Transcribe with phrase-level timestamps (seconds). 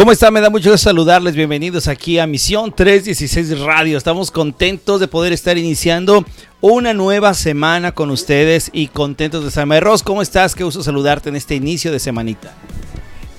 [0.00, 0.32] ¿Cómo están?
[0.32, 1.34] Me da mucho gusto saludarles.
[1.34, 3.98] Bienvenidos aquí a Misión 316 Radio.
[3.98, 6.24] Estamos contentos de poder estar iniciando
[6.62, 9.68] una nueva semana con ustedes y contentos de estar.
[9.82, 10.54] Ros, ¿cómo estás?
[10.54, 12.54] Qué gusto saludarte en este inicio de semanita.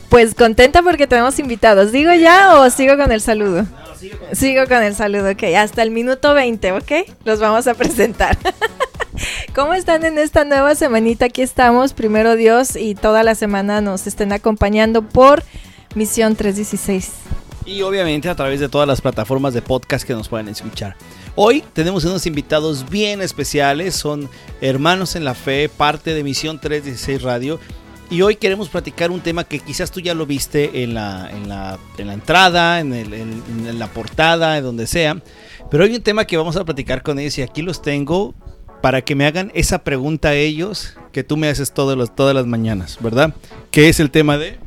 [0.09, 1.91] Pues contenta porque tenemos invitados.
[1.91, 3.65] ¿Digo ya o sigo con el saludo?
[4.31, 5.41] sigo, con el saludo, ok.
[5.57, 6.91] Hasta el minuto 20, ok.
[7.25, 8.37] Los vamos a presentar.
[9.55, 11.25] ¿Cómo están en esta nueva semanita?
[11.25, 15.43] Aquí estamos, primero Dios, y toda la semana nos estén acompañando por
[15.95, 17.11] Misión 316.
[17.65, 20.95] Y obviamente a través de todas las plataformas de podcast que nos pueden escuchar.
[21.35, 24.29] Hoy tenemos unos invitados bien especiales, son
[24.61, 27.59] hermanos en la fe, parte de Misión 316 Radio.
[28.09, 31.47] Y hoy queremos platicar un tema que quizás tú ya lo viste en la, en
[31.47, 35.21] la, en la entrada, en, la portada, en donde sea.
[35.69, 38.33] Pero hay un tema que vamos a platicar con ellos y aquí los tengo
[38.81, 42.97] para que me hagan esa pregunta a ellos que tú me haces todas las mañanas,
[42.99, 43.33] ¿verdad?
[43.69, 44.59] ¿Qué es el tema de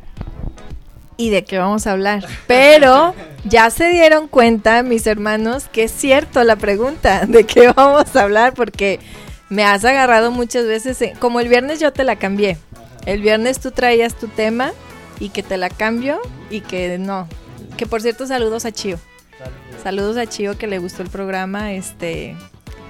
[1.16, 2.26] y de qué vamos a hablar.
[2.46, 8.14] Pero ya se dieron cuenta, mis hermanos, que es cierto la pregunta de qué vamos
[8.16, 9.00] a hablar, porque
[9.48, 12.58] me has agarrado muchas veces, como el viernes yo te la cambié.
[13.06, 14.72] El viernes tú traías tu tema
[15.20, 16.20] y que te la cambio
[16.50, 17.28] y que no.
[17.76, 18.98] Que por cierto, saludos a Chio.
[19.82, 21.72] Saludos, a Chio que le gustó el programa.
[21.72, 22.34] Este,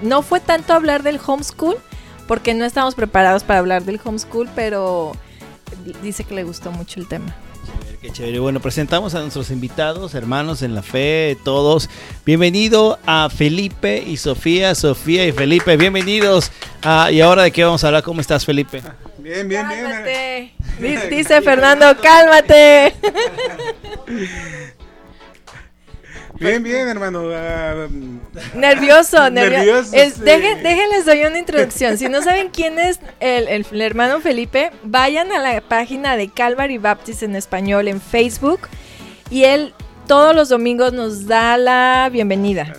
[0.01, 1.77] no fue tanto hablar del homeschool,
[2.27, 5.11] porque no estamos preparados para hablar del homeschool, pero
[6.01, 7.35] dice que le gustó mucho el tema.
[8.01, 8.39] Qué chévere.
[8.39, 11.89] Bueno, presentamos a nuestros invitados, hermanos en la fe, todos.
[12.25, 16.51] Bienvenido a Felipe y Sofía, Sofía y Felipe, bienvenidos.
[16.83, 18.81] Ah, y ahora de qué vamos a hablar, ¿cómo estás, Felipe?
[19.17, 20.53] Bien, bien, cálmate.
[20.79, 21.09] bien.
[21.09, 22.93] Dice Fernando, cálmate.
[26.39, 27.29] Bien, bien, hermano.
[27.33, 27.87] Ah,
[28.53, 29.91] nervioso, nervioso.
[29.91, 31.97] déjenles doy una introducción.
[31.97, 37.23] Si no saben quién es el, hermano Felipe, vayan a la página de Calvary Baptist
[37.23, 38.61] en español en Facebook
[39.29, 39.73] y él
[40.07, 42.73] todos los domingos nos da la bienvenida.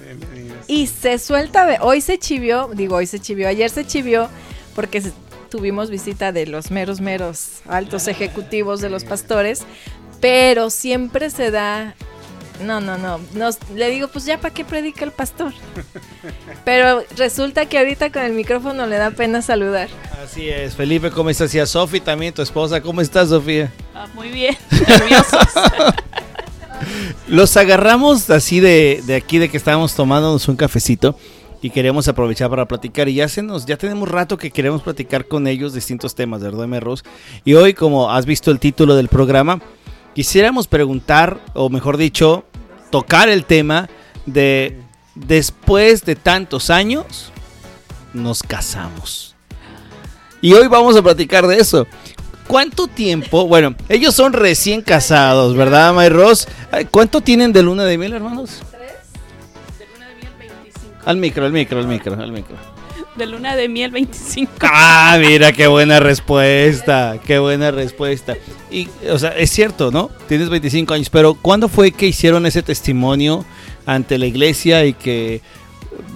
[0.69, 4.29] Y se suelta, hoy se chivió, digo, hoy se chivió, ayer se chivió
[4.75, 5.03] porque
[5.49, 9.63] tuvimos visita de los meros, meros altos ejecutivos de los pastores,
[10.21, 11.95] pero siempre se da
[12.63, 13.21] no, no, no.
[13.35, 15.53] Nos, le digo, pues ya para qué predica el pastor.
[16.65, 19.89] Pero resulta que ahorita con el micrófono le da pena saludar.
[20.23, 21.55] Así es, Felipe, ¿cómo estás?
[21.55, 23.73] Y a Sofi también, tu esposa, ¿cómo estás, Sofía?
[23.95, 25.47] Ah, muy bien, nerviosos.
[27.29, 31.17] Los agarramos así de, de aquí, de que estábamos tomándonos un cafecito
[31.63, 33.09] y queremos aprovechar para platicar.
[33.09, 36.67] Y ya, se nos, ya tenemos rato que queremos platicar con ellos distintos temas, ¿verdad,
[36.67, 37.05] Merros?
[37.45, 39.61] Y hoy, como has visto el título del programa,
[40.17, 42.47] quisiéramos preguntar, o mejor dicho,
[42.91, 43.91] tocar el tema
[44.25, 44.81] de
[45.15, 47.31] después de tantos años,
[48.15, 49.37] nos casamos.
[50.41, 51.87] Y hoy vamos a platicar de eso.
[52.49, 53.47] ¿Cuánto tiempo?
[53.47, 56.49] Bueno, ellos son recién casados, ¿verdad, May Ross?
[56.91, 58.63] ¿Cuánto tienen de luna de miel, hermanos?
[58.71, 59.79] Tres.
[59.79, 60.95] De luna de miel 25.
[61.05, 62.76] Al micro, al micro, al micro, al micro
[63.17, 64.53] de luna de miel 25.
[64.63, 68.37] Ah, mira, qué buena respuesta, qué buena respuesta.
[68.71, 70.11] Y, o sea, es cierto, ¿no?
[70.29, 73.45] Tienes 25 años, pero ¿cuándo fue que hicieron ese testimonio
[73.87, 75.41] ante la iglesia y que,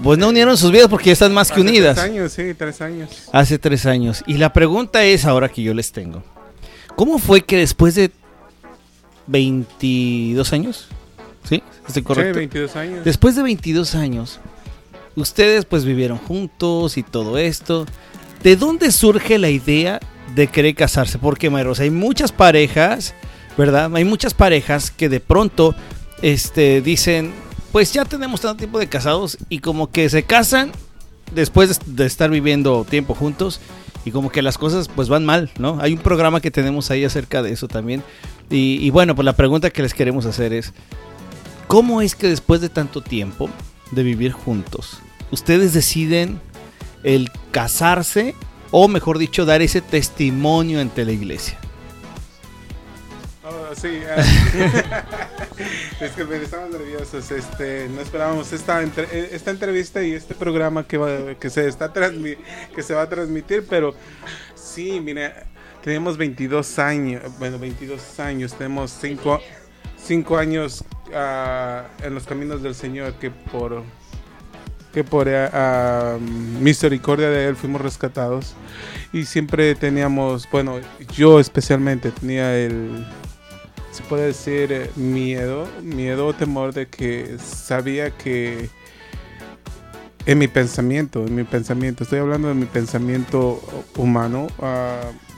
[0.02, 1.98] pues no unieron sus vidas porque ya están más que unidas?
[1.98, 3.10] Hace tres años, sí, tres años.
[3.32, 4.24] Hace tres años.
[4.26, 6.22] Y la pregunta es, ahora que yo les tengo,
[6.96, 8.10] ¿cómo fue que después de
[9.26, 10.88] 22 años?
[11.48, 11.62] ¿Sí?
[11.86, 12.34] ¿Estoy correcto?
[12.34, 13.04] Sí, 22 años.
[13.04, 14.40] Después de 22 años,
[15.16, 17.86] ustedes pues vivieron juntos y todo esto.
[18.42, 20.00] ¿De dónde surge la idea
[20.34, 21.18] de querer casarse?
[21.18, 23.14] Porque, Mayros, hay muchas parejas,
[23.58, 23.94] ¿verdad?
[23.94, 25.74] Hay muchas parejas que de pronto
[26.22, 27.32] este, dicen,
[27.72, 30.72] pues ya tenemos tanto tiempo de casados y como que se casan
[31.34, 33.60] después de estar viviendo tiempo juntos
[34.04, 35.78] y como que las cosas pues van mal, ¿no?
[35.80, 38.02] Hay un programa que tenemos ahí acerca de eso también.
[38.48, 40.72] Y, y bueno, pues la pregunta que les queremos hacer es,
[41.66, 43.50] ¿cómo es que después de tanto tiempo
[43.90, 46.40] de vivir juntos, ustedes deciden
[47.02, 48.34] el casarse
[48.70, 51.58] o mejor dicho dar ese testimonio ante la iglesia.
[53.44, 54.20] Oh, sí, uh,
[56.04, 57.30] es que estamos nerviosos.
[57.30, 62.94] Este, no esperábamos esta, esta entrevista y este programa que, que, se está que se
[62.94, 63.94] va a transmitir, pero
[64.54, 65.32] sí, mire,
[65.82, 69.40] tenemos 22 años, bueno, 22 años, tenemos 5
[70.02, 73.82] cinco, años uh, en los caminos del Señor que por
[74.92, 76.20] que por uh,
[76.60, 78.54] misericordia de Él fuimos rescatados.
[79.12, 80.80] Y siempre teníamos, bueno,
[81.14, 83.06] yo especialmente tenía el,
[83.92, 88.68] se puede decir, eh, miedo, miedo o temor de que sabía que
[90.26, 93.60] en mi pensamiento, en mi pensamiento, estoy hablando de mi pensamiento
[93.96, 95.29] humano, uh,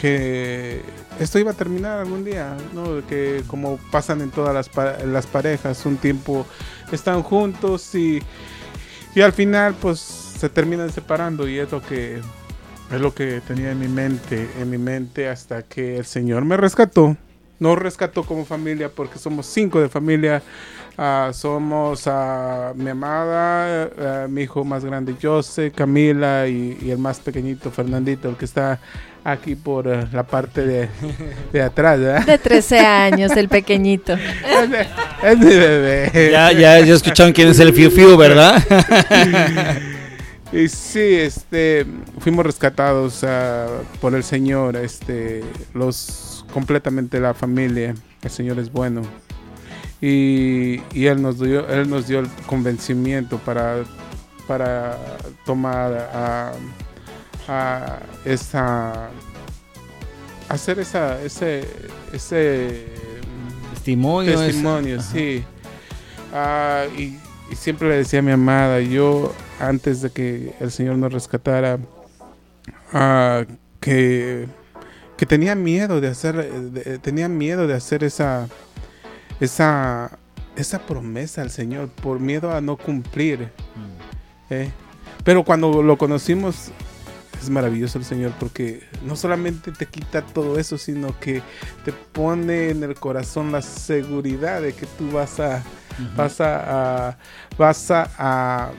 [0.00, 0.80] que
[1.18, 3.06] esto iba a terminar algún día, ¿no?
[3.06, 6.46] Que como pasan en todas las, las parejas, un tiempo
[6.92, 8.22] están juntos y,
[9.14, 12.20] y al final pues se terminan separando y es lo que
[12.90, 16.56] es lo que tenía en mi mente, en mi mente hasta que el Señor me
[16.56, 17.16] rescató.
[17.58, 20.42] No rescató como familia porque somos cinco de familia.
[20.96, 27.20] Uh, somos a mi amada, mi hijo más grande Jose, Camila y, y, el más
[27.20, 28.80] pequeñito Fernandito, el que está
[29.24, 30.88] aquí por uh, la parte de,
[31.52, 32.26] de atrás, ¿verdad?
[32.26, 34.14] De 13 años, el pequeñito.
[34.14, 34.86] es, de,
[35.22, 36.30] es mi bebé.
[36.32, 38.62] Ya, ya, ya escucharon quién es el Fiu Fiu, ¿verdad?
[40.52, 41.86] y sí, este,
[42.18, 45.42] fuimos rescatados uh, por el Señor, este,
[45.74, 47.94] los, completamente la familia.
[48.22, 49.02] El Señor es bueno.
[50.00, 53.78] Y, y él, nos dio, él nos dio el convencimiento para,
[54.46, 54.96] para
[55.44, 56.52] tomar a
[57.48, 59.08] a esa
[60.48, 61.64] hacer esa ese
[62.12, 62.86] ese
[63.74, 65.44] testimonio testimonio sí
[66.32, 67.18] ah, y,
[67.50, 71.78] y, siempre le decía a mi amada yo antes de que el señor nos rescatara
[72.92, 73.44] ah,
[73.80, 74.46] que
[75.16, 78.46] que tenía miedo de hacer de, tenía miedo de hacer esa
[79.40, 80.18] esa
[80.56, 84.52] esa promesa al señor por miedo a no cumplir mm.
[84.52, 84.70] ¿eh?
[85.24, 86.72] pero cuando lo conocimos
[87.40, 91.42] es maravilloso el Señor porque no solamente te quita todo eso, sino que
[91.84, 95.62] te pone en el corazón la seguridad de que tú vas a,
[95.98, 96.16] uh -huh.
[96.16, 97.18] vas a, a,
[97.56, 98.70] vas a, a,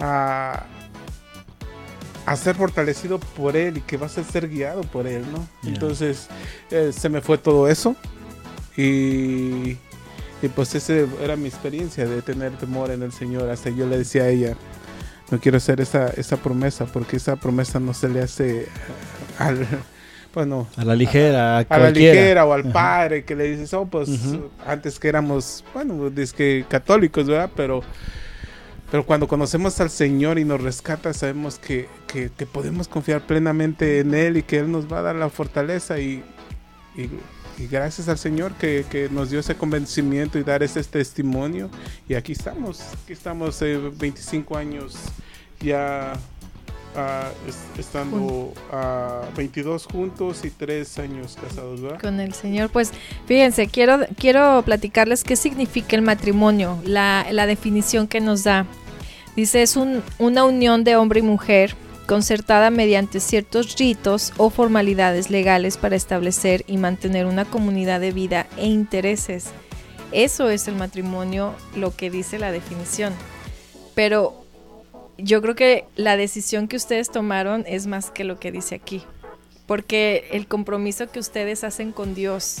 [0.00, 0.66] a,
[2.26, 5.46] a, ser fortalecido por Él y que vas a ser guiado por Él, ¿no?
[5.62, 5.74] Yeah.
[5.74, 6.28] Entonces
[6.70, 7.96] eh, se me fue todo eso
[8.76, 9.78] y,
[10.42, 13.48] y pues esa era mi experiencia de tener temor en el Señor.
[13.50, 14.56] Hasta yo le decía a ella,
[15.32, 18.68] no quiero hacer esa, esa promesa porque esa promesa no se le hace
[19.38, 19.66] al
[20.34, 22.72] bueno a la ligera a, la ligera o al Ajá.
[22.72, 24.48] padre que le dices oh pues uh -huh.
[24.66, 27.82] antes que éramos bueno es que católicos verdad pero
[28.90, 34.00] pero cuando conocemos al Señor y nos rescata sabemos que, que, que, podemos confiar plenamente
[34.00, 36.22] en Él y que Él nos va a dar la fortaleza y,
[36.94, 37.08] y,
[37.58, 41.70] y gracias al Señor que, que, nos dio ese convencimiento y dar ese testimonio
[42.08, 44.96] y aquí estamos aquí estamos eh, 25 años
[45.60, 46.14] ya
[46.94, 52.00] uh, estando a uh, 22 juntos y 3 años casados, ¿verdad?
[52.00, 52.70] Con el Señor.
[52.70, 52.92] Pues
[53.26, 58.66] fíjense, quiero, quiero platicarles qué significa el matrimonio, la, la definición que nos da.
[59.36, 61.74] Dice, es un, una unión de hombre y mujer
[62.12, 68.46] concertada mediante ciertos ritos o formalidades legales para establecer y mantener una comunidad de vida
[68.58, 69.46] e intereses.
[70.12, 73.14] Eso es el matrimonio, lo que dice la definición.
[73.94, 74.44] Pero
[75.16, 79.02] yo creo que la decisión que ustedes tomaron es más que lo que dice aquí,
[79.64, 82.58] porque el compromiso que ustedes hacen con Dios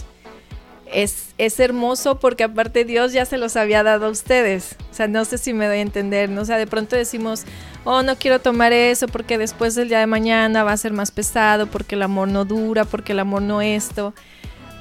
[0.92, 4.76] es, es hermoso porque aparte Dios ya se los había dado a ustedes.
[4.90, 6.42] O sea, no sé si me doy a entender, ¿no?
[6.42, 7.44] O sea, de pronto decimos,
[7.84, 11.10] oh, no quiero tomar eso porque después del día de mañana va a ser más
[11.10, 14.14] pesado, porque el amor no dura, porque el amor no esto.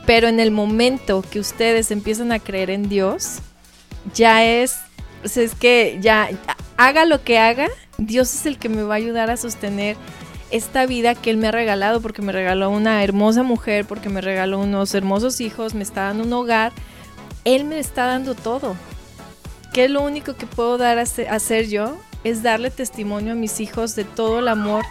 [0.05, 3.39] Pero en el momento que ustedes empiezan a creer en Dios,
[4.13, 4.77] ya es,
[5.23, 6.29] o sea, es que ya
[6.77, 7.67] haga lo que haga,
[7.97, 9.95] Dios es el que me va a ayudar a sostener
[10.51, 14.21] esta vida que Él me ha regalado, porque me regaló una hermosa mujer, porque me
[14.21, 16.71] regaló unos hermosos hijos, me está dando un hogar.
[17.45, 18.75] Él me está dando todo.
[19.73, 21.97] ¿Qué es lo único que puedo dar a hacer yo?
[22.23, 24.83] Es darle testimonio a mis hijos de todo el amor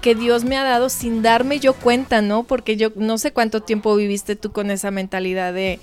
[0.00, 2.44] que Dios me ha dado sin darme yo cuenta, ¿no?
[2.44, 5.78] Porque yo no sé cuánto tiempo viviste tú con esa mentalidad de,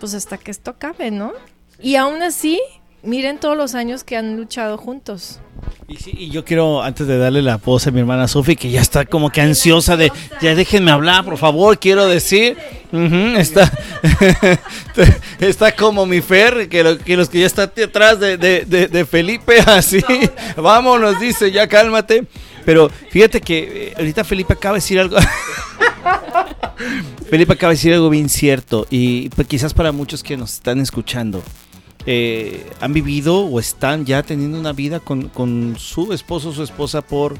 [0.00, 1.32] pues hasta que esto acabe, ¿no?
[1.78, 2.60] Y aún así,
[3.02, 5.40] miren todos los años que han luchado juntos.
[5.88, 8.70] Y, sí, y yo quiero, antes de darle la voz a mi hermana Sofi, que
[8.70, 12.56] ya está como que ansiosa de, ya déjenme hablar, por favor, quiero decir,
[12.92, 13.70] uh -huh, está,
[15.40, 18.88] está como mi Fer, que, lo, que los que ya está atrás de, de, de,
[18.88, 20.02] de Felipe, así,
[20.56, 22.24] vámonos, dice, ya cálmate.
[22.64, 25.16] Pero fíjate que eh, ahorita Felipe acaba de decir algo.
[27.28, 30.80] Felipe acaba de decir algo bien cierto y pues, quizás para muchos que nos están
[30.80, 31.42] escuchando.
[32.06, 36.64] Eh, han vivido o están ya teniendo una vida con, con, su esposo o su
[36.64, 37.36] esposa por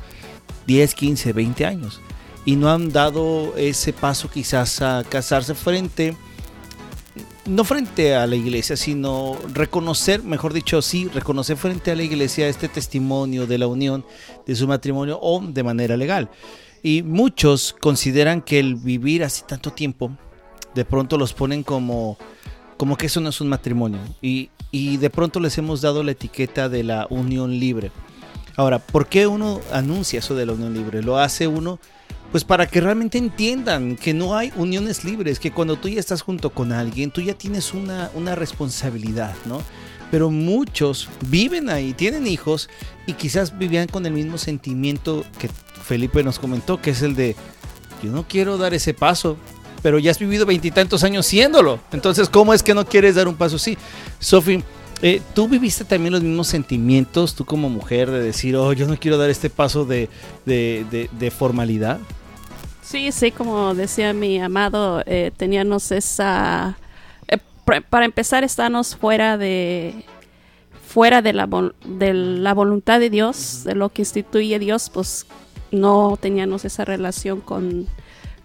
[0.66, 2.00] 10, 15, 20 años
[2.44, 6.16] y no han dado ese paso quizás a casarse frente,
[7.46, 12.48] no frente a la iglesia, sino reconocer, mejor dicho, sí, reconocer frente a la iglesia
[12.48, 14.04] este testimonio de la unión
[14.46, 16.30] de su matrimonio o de manera legal.
[16.82, 20.10] Y muchos consideran que el vivir así tanto tiempo,
[20.74, 22.18] de pronto los ponen como
[22.82, 26.10] como que eso no es un matrimonio y, y, de pronto les hemos dado la
[26.10, 27.92] etiqueta de la unión libre.
[28.56, 31.00] Ahora, ¿por qué uno anuncia eso de la unión libre?
[31.00, 31.78] Lo hace uno
[32.32, 36.22] pues para que realmente entiendan que no hay uniones libres, que cuando tú ya estás
[36.22, 39.62] junto con alguien, tú ya tienes una, una responsabilidad, ¿no?
[40.10, 42.68] Pero muchos viven ahí, tienen hijos
[43.06, 45.48] y quizás vivían con el mismo sentimiento que
[45.84, 47.36] Felipe nos comentó, que es el de,
[48.02, 49.36] yo no quiero dar ese paso,
[49.82, 51.80] pero ya has vivido veintitantos años siéndolo.
[51.92, 53.76] Entonces, ¿cómo es que no quieres dar un paso así?
[54.18, 54.62] Sofi,
[55.02, 58.96] eh, ¿tú viviste también los mismos sentimientos, tú como mujer, de decir, oh, yo no
[58.96, 60.08] quiero dar este paso de,
[60.46, 61.98] de formalidad?
[62.82, 66.76] Sí, sí, como decía mi amado, eh, teníamos esa...
[67.26, 67.38] Eh,
[67.88, 70.04] para empezar, estábamos fuera de
[70.86, 71.48] fuera de la,
[71.86, 75.24] de la voluntad de Dios, de lo que instituye Dios, pues
[75.70, 77.86] no teníamos esa relación con,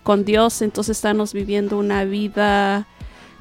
[0.08, 2.88] con Dios, entonces estábamos viviendo una vida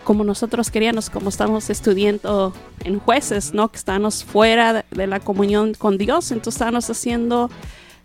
[0.03, 3.69] como nosotros queríamos, como estamos estudiando en jueces, ¿no?
[3.69, 7.51] Que estábamos fuera de la comunión con Dios, entonces estábamos haciendo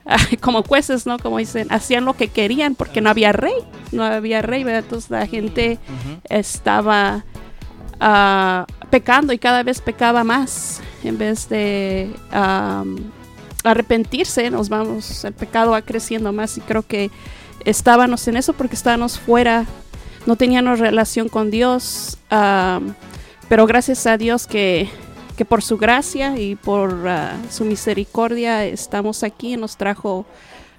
[0.41, 1.17] como jueces, ¿no?
[1.17, 3.55] Como dicen, hacían lo que querían porque no había rey,
[3.91, 4.83] no había rey, ¿verdad?
[4.83, 5.79] Entonces la gente
[6.29, 7.25] estaba
[7.99, 12.13] ah, pecando y cada vez pecaba más en vez de
[13.63, 17.09] arrepentirse, nos vamos, el pecado va creciendo más y creo que
[17.65, 19.65] estábamos en eso porque estábamos fuera,
[20.25, 22.17] no teníamos relación con Dios,
[23.49, 24.89] pero gracias a Dios que
[25.41, 30.25] que por su gracia y por ah, su misericordia estamos aquí, nos trajo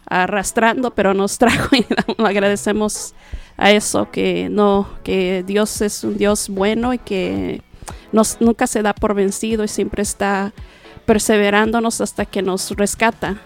[0.07, 1.85] arrastrando, pero nos trajo y
[2.19, 3.13] agradecemos
[3.57, 7.61] a eso, que no, que Dios es un Dios bueno y que
[8.13, 10.53] nos, nunca se da por vencido y siempre está
[11.07, 13.41] perseverándonos hasta que nos rescata.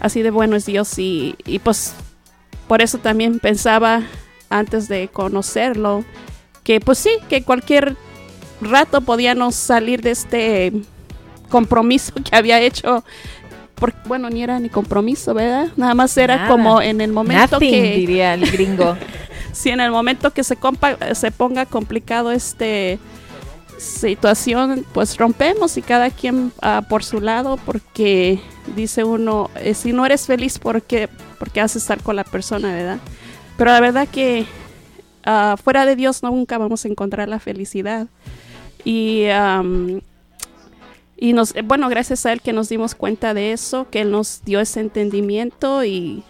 [0.00, 1.94] Así de bueno es Dios y, y pues
[2.68, 4.02] por eso también pensaba
[4.50, 6.04] antes de conocerlo
[6.62, 7.96] que pues sí, que cualquier
[8.60, 10.72] rato podíamos salir de este
[11.48, 13.04] compromiso que había hecho.
[13.74, 15.68] Porque, bueno, ni era ni compromiso, ¿verdad?
[15.76, 17.94] Nada más era como en el momento que...
[17.94, 18.96] diría el gringo.
[19.52, 20.58] si en el momento que se,
[21.14, 22.98] se ponga complicado este
[23.78, 28.40] situación, pues rompemos y cada quien uh, por su lado, porque
[28.74, 31.08] dice uno, eh, si no eres feliz, ¿por qué,
[31.38, 32.98] porque has de estar con la persona, verdad?
[33.56, 34.46] Pero la verdad que
[35.26, 38.06] uh, fuera de Dios nunca vamos a encontrar la felicidad.
[38.84, 39.26] Y,
[41.16, 44.42] y nos, bueno, gracias a Él que nos dimos cuenta de eso, que Él nos
[44.44, 46.22] dio ese entendimiento y,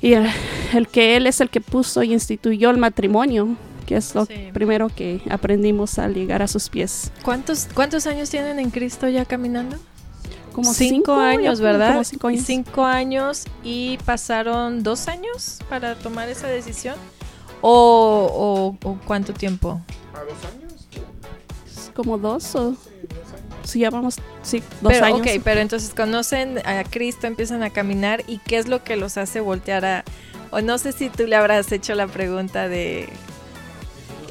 [0.00, 4.26] y el, que Él es el que puso y instituyó el matrimonio, que es lo
[4.52, 7.10] primero que aprendimos al llegar a sus pies.
[7.22, 9.78] ¿Cuántos, ¿Cuántos años tienen en Cristo ya caminando?
[10.62, 11.92] Como cinco, años, ¿verdad?
[11.92, 12.44] Como cinco años.
[12.44, 13.44] cinco años.
[13.62, 16.96] y pasaron dos años para tomar esa decisión.
[17.60, 19.80] ¿O, o, o cuánto tiempo?
[20.14, 20.68] ¿A dos años?
[21.98, 22.76] como dos o
[23.64, 25.20] si ya vamos, sí, dos años.
[25.20, 29.18] Ok, pero entonces conocen a Cristo, empiezan a caminar y qué es lo que los
[29.18, 30.04] hace voltear a...
[30.50, 33.08] O no sé si tú le habrás hecho la pregunta de...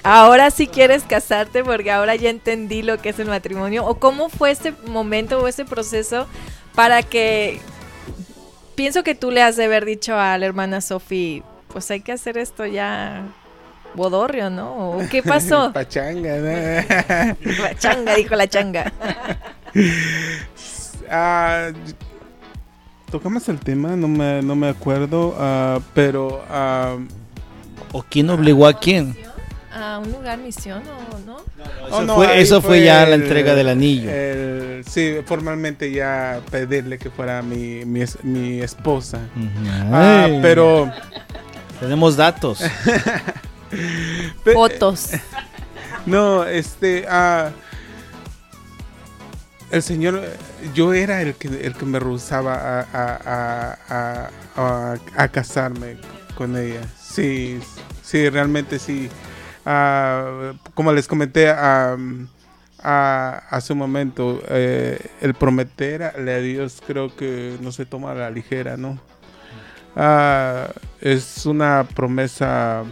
[0.09, 3.85] Ahora sí quieres casarte porque ahora ya entendí lo que es el matrimonio.
[3.85, 6.27] ¿O cómo fue ese momento o ese proceso
[6.75, 7.59] para que...
[8.75, 12.13] Pienso que tú le has de haber dicho a la hermana Sophie, pues hay que
[12.13, 13.25] hacer esto ya
[13.95, 14.97] Bodorrio, ¿no?
[15.11, 15.71] ¿Qué pasó?
[15.73, 17.35] Pachanga, ¿no?
[17.63, 18.93] Pachanga, dijo la changa.
[21.09, 21.69] Ah,
[23.09, 26.43] tocamos el tema, no me, no me acuerdo, uh, pero...
[26.49, 27.07] Uh,
[27.93, 29.15] ¿O quién obligó a quién?
[29.77, 31.37] A un lugar misión o no?
[31.57, 34.09] no, eso, fue, eso fue, ya la entrega del anillo.
[34.87, 39.19] sí, formalmente ya pedirle que fuera mi, mi, mi esposa.
[39.35, 40.91] Uh pero...
[41.79, 42.59] Tenemos datos.
[44.53, 45.11] Fotos.
[46.05, 47.51] No, este, ah,
[49.71, 50.23] el Señor,
[50.73, 52.87] yo era el que, el que me rehusaba
[54.55, 55.97] a, casarme
[56.35, 56.79] con ella.
[56.97, 57.59] Sí,
[58.01, 59.09] sí, realmente sí.
[60.73, 61.97] Como les comenté a,
[62.81, 68.29] a, su momento, eh, el prometer a Dios creo que no se toma a la
[68.29, 68.99] ligera, ¿no?
[69.95, 70.69] Ah,
[71.01, 72.83] es una promesa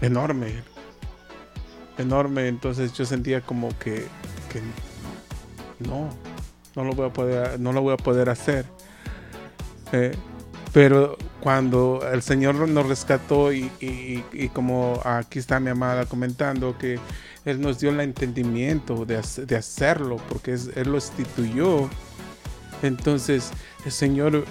[0.00, 0.62] enorme.
[1.96, 2.46] Enorme.
[2.46, 4.06] Entonces yo sentía como que,
[4.52, 4.60] que
[5.80, 6.10] no,
[6.76, 8.64] no lo voy a poder, no lo voy a poder hacer.
[9.92, 10.14] Eh,
[10.72, 16.98] pero cuando el Señor nos rescató y, y, como aquí está mi amada comentando que
[17.44, 21.88] Él nos dio el entendimiento de, de hacerlo porque Él lo instituyó.
[22.82, 23.50] Entonces
[23.84, 24.44] el Señor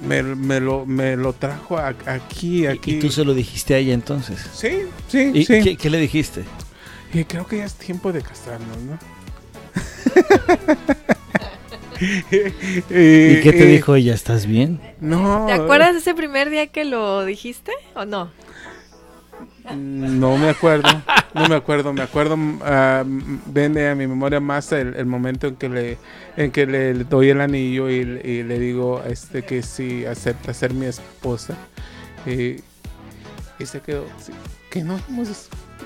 [0.00, 2.96] me, me, lo, me lo trajo aquí, aquí.
[2.96, 4.46] ¿Y tú se lo dijiste a ella entonces?
[4.52, 5.76] Sí, sí, ¿Y sí.
[5.76, 6.44] ¿qué, le dijiste?
[7.12, 8.98] Y creo que ya es tiempo de casarnos, ¿no?
[12.30, 14.14] y, qué te dijo ella?
[14.14, 14.80] ¿Estás bien?
[15.00, 15.46] No.
[15.46, 18.30] ¿Te acuerdas de ese primer día que lo dijiste o no?
[19.76, 20.88] No me acuerdo,
[21.34, 23.04] no me acuerdo, me acuerdo, uh,
[23.46, 25.98] viene a mi memoria más el, momento en que le,
[26.36, 30.86] en que le, doy el anillo y, le digo este que sí acepta ser mi
[30.86, 31.54] esposa.
[32.26, 32.56] Y,
[33.64, 34.06] se quedó,
[34.70, 34.98] que no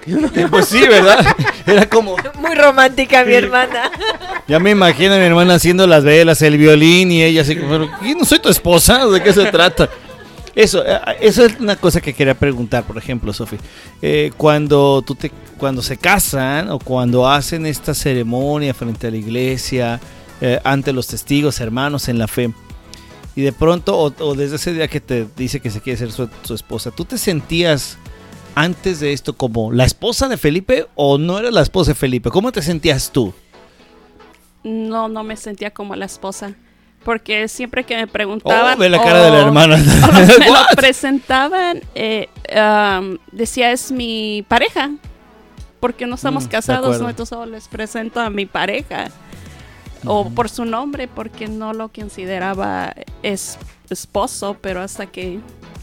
[0.50, 1.24] Pues sí, ¿verdad?
[1.66, 2.16] Era como...
[2.38, 3.90] Muy romántica mi hermana.
[4.48, 7.78] Ya me imagino a mi hermana haciendo las velas, el violín y ella así como,
[7.78, 9.06] no soy tu esposa?
[9.06, 9.88] ¿De qué se trata?
[10.54, 13.56] Eso, eh, eso es una cosa que quería preguntar, por ejemplo, Sofi.
[14.02, 19.16] Eh, cuando tú te, cuando se casan o cuando hacen esta ceremonia frente a la
[19.16, 20.00] iglesia,
[20.40, 22.52] eh, ante los testigos, hermanos en la fe,
[23.34, 26.28] y de pronto, o, desde ese día que te dice que se quiere ser su,
[26.42, 27.96] su, esposa, ¿tú te sentías
[28.54, 32.30] antes de esto como la esposa de Felipe o no eras la esposa de Felipe?
[32.30, 33.32] ¿Cómo te sentías tú?
[34.64, 36.54] No, no me sentía como la esposa
[37.04, 38.76] porque siempre que me preguntaban...
[38.76, 39.76] Oh, ve la cara de la hermana.
[40.38, 42.28] me lo presentaban, eh,
[43.32, 44.90] decía, es mi pareja,
[45.80, 47.08] porque no estamos mm, casados, ¿no?
[47.08, 49.08] entonces solo les presento a mi pareja.
[50.04, 52.92] O por su nombre, porque no lo consideraba
[53.22, 53.56] es,
[53.88, 55.38] esposo, pero hasta que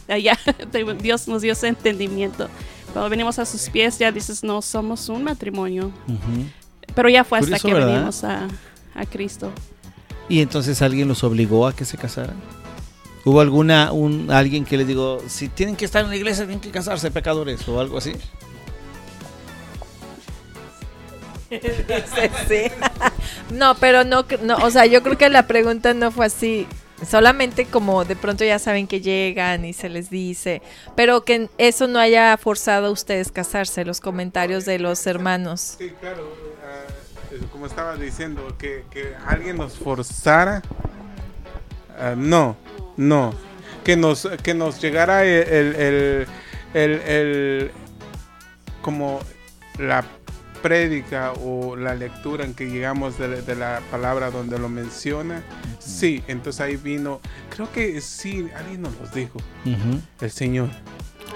[0.10, 0.38] allá
[1.02, 2.50] Dios nos dio ese entendimiento.
[2.94, 5.92] Cuando venimos a sus pies ya dices, no, somos un matrimonio.
[6.96, 8.48] Pero ya fue hasta que venimos a,
[8.96, 9.52] a Cristo.
[10.28, 12.36] Y entonces alguien los obligó a que se casaran.
[13.26, 16.62] ¿Hubo alguna, un, alguien que les digo, si tienen que estar en la iglesia, tienen
[16.62, 18.14] que casarse, pecadores, o algo así?
[23.52, 26.68] no, pero no, no, o sea, yo creo que la pregunta no fue así.
[27.08, 30.62] Solamente como de pronto ya saben que llegan y se les dice,
[30.96, 35.76] pero que eso no haya forzado a ustedes casarse, los comentarios de los hermanos.
[35.78, 36.50] Sí, claro
[37.52, 38.84] como estaba diciendo, que,
[39.26, 40.62] alguien nos forzara.
[41.98, 42.56] Ah, no,
[42.98, 43.34] no.
[43.84, 46.28] Que nos, que nos llegara el,
[46.74, 47.72] el,
[48.82, 49.20] como
[49.78, 50.04] la
[50.62, 55.44] prédica o la lectura en que llegamos de, la palabra donde lo menciona,
[55.80, 57.20] sí, entonces ahí vino,
[57.50, 59.40] creo que sí, alguien nos dijo,
[60.22, 60.70] el Señor.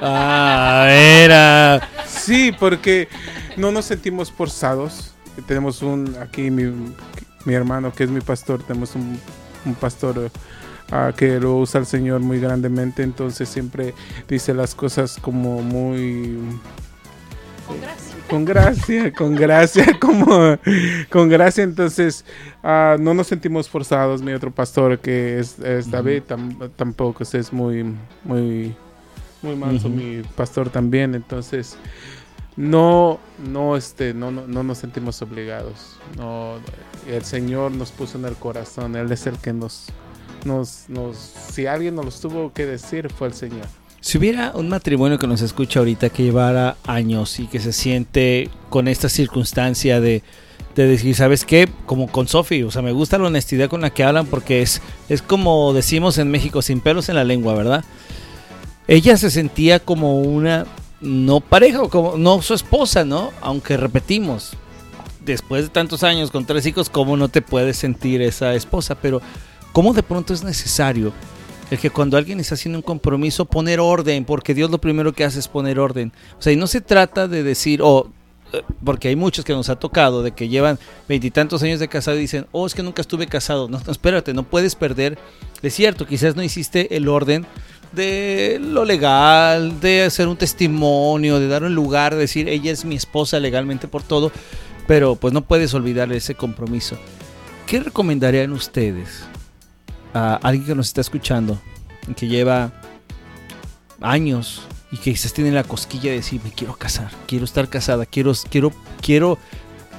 [0.01, 1.87] Ah, era.
[2.07, 3.07] Sí, porque
[3.57, 6.63] no nos sentimos forzados tenemos un, aquí mi,
[7.45, 9.19] mi, hermano que es mi pastor, tenemos un,
[9.65, 10.17] un pastor
[10.91, 13.93] uh, que lo usa el Señor muy grandemente, entonces siempre
[14.27, 16.37] dice las cosas como muy...
[18.33, 19.13] Con gracia.
[19.13, 20.57] Con gracia, como
[21.11, 21.63] con gracia.
[21.63, 22.25] Entonces,
[22.63, 24.23] uh, no nos sentimos forzados.
[24.23, 25.59] Mi otro pastor, que es,
[25.91, 26.23] David,
[26.75, 27.83] tampoco es muy,
[28.23, 28.75] muy,
[29.43, 29.87] muy manso.
[29.87, 31.13] Mi pastor también.
[31.13, 31.77] Entonces,
[32.57, 35.99] no, no, este, no, no, no nos sentimos obligados.
[36.17, 36.55] No,
[37.07, 38.95] el Señor nos puso en el corazón.
[38.95, 39.89] Él es el que nos,
[40.43, 43.67] nos, nos, si alguien nos lo tuvo que decir, fue el Señor.
[44.03, 48.49] Si hubiera un matrimonio que nos escucha ahorita que llevara años y que se siente
[48.69, 50.23] con esta circunstancia de,
[50.75, 51.69] de decir, ¿sabes qué?
[51.85, 54.81] Como con Sofi, o sea, me gusta la honestidad con la que hablan porque es,
[55.07, 57.85] es como decimos en México, sin pelos en la lengua, ¿verdad?
[58.89, 60.65] Ella se sentía como una
[60.99, 63.31] no pareja, como no su esposa, ¿no?
[63.39, 64.57] Aunque repetimos,
[65.23, 68.95] después de tantos años con tres hijos, ¿cómo no te puedes sentir esa esposa?
[68.95, 69.21] Pero
[69.71, 71.13] ¿cómo de pronto es necesario
[71.73, 74.25] el que cuando alguien está haciendo un compromiso poner orden?
[74.25, 76.11] Porque Dios lo primero que hace es poner orden.
[76.37, 78.09] O sea, y no se trata de decir, oh,
[78.53, 82.17] eh, porque hay muchos que nos ha tocado de que llevan veintitantos años de casado
[82.17, 83.67] y dicen, oh, es que nunca estuve casado.
[83.67, 85.17] No, no, espérate, no puedes perder.
[85.61, 87.45] Es cierto, quizás no hiciste el orden
[87.91, 92.85] de lo legal, de hacer un testimonio, de dar un lugar, de decir, ella es
[92.85, 94.31] mi esposa legalmente por todo,
[94.87, 96.97] pero pues no puedes olvidar ese compromiso.
[97.67, 99.23] ¿Qué recomendarían ustedes
[100.13, 101.59] a alguien que nos está escuchando,
[102.15, 102.71] que lleva
[104.01, 108.05] años y que quizás tiene la cosquilla de decir, me quiero casar, quiero estar casada,
[108.05, 108.71] quiero, quiero,
[109.01, 109.37] quiero,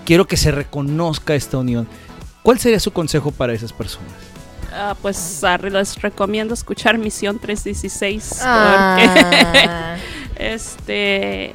[0.05, 1.89] quiero que se reconozca esta unión?
[2.43, 4.13] ¿Cuál sería su consejo para esas personas?
[4.73, 9.97] Ah, pues les recomiendo escuchar Misión 316 ah.
[10.37, 11.55] este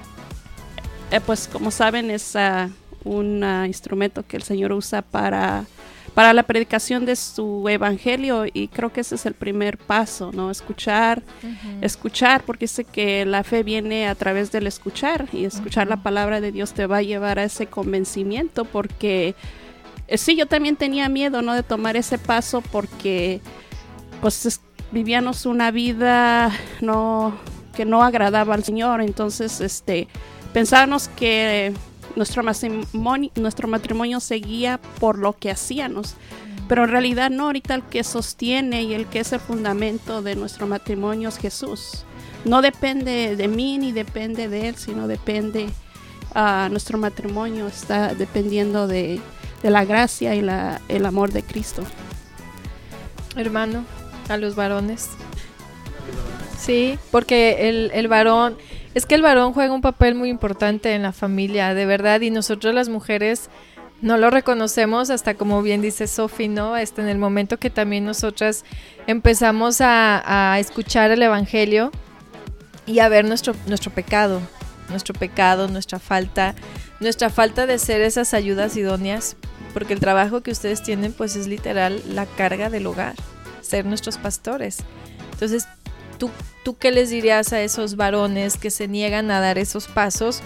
[1.11, 2.69] eh, pues como saben es uh,
[3.03, 5.65] un instrumento que el Señor usa para
[6.19, 10.51] para la predicación de su evangelio y creo que ese es el primer paso, ¿no?
[10.51, 11.23] Escuchar,
[11.79, 16.41] escuchar, porque sé que la fe viene a través del escuchar y escuchar la palabra
[16.41, 19.33] de Dios te va a llevar a ese convencimiento porque
[20.09, 21.53] eh, sí, yo también tenía miedo, ¿no?
[21.53, 23.39] De tomar ese paso porque,
[24.19, 24.59] pues,
[24.91, 26.51] vivíamos una vida
[26.81, 27.33] no
[27.77, 28.99] que no agradaba al Señor.
[28.99, 30.09] Entonces, este,
[30.51, 31.73] pensábamos que
[32.15, 36.15] nuestro matrimonio, nuestro matrimonio seguía por lo que hacíamos.
[36.67, 40.35] Pero en realidad no, ahorita el que sostiene y el que es el fundamento de
[40.35, 42.05] nuestro matrimonio es Jesús.
[42.45, 45.67] No depende de mí ni depende de él, sino depende
[46.35, 49.19] a uh, nuestro matrimonio, está dependiendo de,
[49.63, 51.83] de la gracia y la, el amor de Cristo.
[53.35, 53.83] Hermano,
[54.29, 55.09] a los varones.
[56.59, 58.57] Sí, porque el, el varón,
[58.93, 62.31] es que el varón juega un papel muy importante en la familia, de verdad, y
[62.31, 63.49] nosotros las mujeres
[64.01, 66.77] no lo reconocemos hasta como bien dice Sofi, ¿no?
[66.77, 68.63] Este, en el momento que también nosotras
[69.07, 71.91] empezamos a, a, escuchar el Evangelio
[72.85, 74.41] y a ver nuestro, nuestro pecado,
[74.89, 76.55] nuestro pecado, nuestra falta,
[76.99, 79.35] nuestra falta de ser esas ayudas idóneas,
[79.73, 83.15] porque el trabajo que ustedes tienen pues es literal la carga del hogar,
[83.61, 84.77] ser nuestros pastores.
[85.33, 85.67] Entonces,
[86.19, 86.29] ¿tú,
[86.63, 90.41] ¿tú qué les dirías a esos varones que se niegan a dar esos pasos?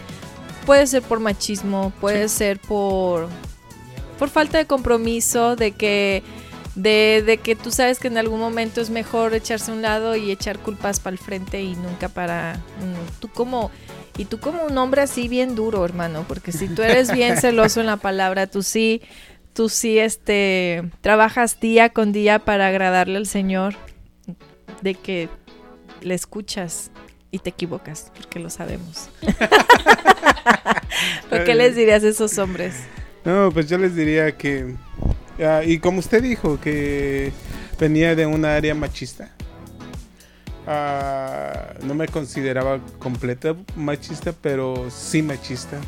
[0.66, 2.38] Puede ser por machismo, puede sí.
[2.38, 3.28] ser por,
[4.18, 6.24] por falta de compromiso, de que,
[6.76, 10.16] de, de, que tú sabes que en algún momento es mejor echarse a un lado
[10.16, 12.62] y echar culpas para el frente y nunca para...
[13.20, 13.72] Tú como...
[14.16, 17.80] Y tú como un hombre así bien duro, hermano, porque si tú eres bien celoso
[17.80, 19.02] en la palabra, tú sí,
[19.54, 23.74] tú sí, este, trabajas día con día para agradarle al Señor,
[24.84, 25.30] de que
[26.04, 26.92] le escuchas
[27.32, 29.10] y te equivocas, porque lo sabemos.
[31.30, 32.76] ¿Por qué les dirías a esos hombres?
[33.26, 34.76] No, pues yo les diría que,
[35.40, 37.32] uh, y como usted dijo, que
[37.80, 39.32] venía de una área machista.
[40.68, 45.80] Uh, no me consideraba completa machista, pero sí machista.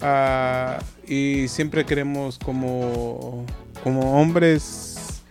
[0.00, 3.44] Uh, y siempre queremos como,
[3.82, 5.22] como hombres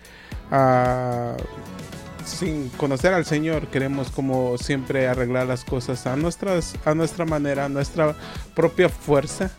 [2.29, 7.65] sin conocer al Señor, queremos como siempre arreglar las cosas a, nuestras, a nuestra manera,
[7.65, 8.15] a nuestra
[8.55, 9.51] propia fuerza.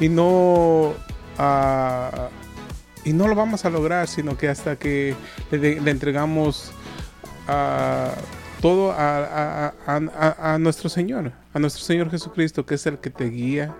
[0.00, 0.94] Y no...
[1.38, 2.28] Uh,
[3.04, 5.14] y no lo vamos a lograr, sino que hasta que
[5.50, 6.72] le, entregamos
[7.48, 8.10] uh,
[8.60, 13.74] todo a, nuestro Señor, a nuestro Señor Jesucristo, que es el que te guía,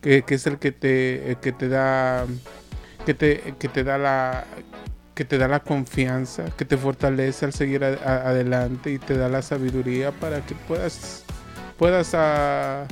[0.00, 2.26] que, que es el que te, que te da,
[3.06, 4.44] que te, que te da la,
[5.20, 9.18] que te da la confianza, que te fortalece al seguir a, a, adelante y te
[9.18, 11.24] da la sabiduría para que puedas,
[11.76, 12.86] puedas a,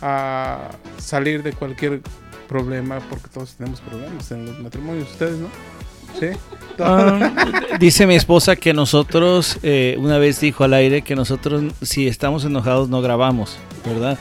[0.00, 2.00] a salir de cualquier
[2.48, 5.48] problema, porque todos tenemos problemas en los matrimonios, ustedes, ¿no?
[6.18, 6.28] ¿Sí?
[6.82, 12.08] Um, dice mi esposa que nosotros, eh, una vez dijo al aire que nosotros si
[12.08, 14.18] estamos enojados no grabamos, ¿verdad?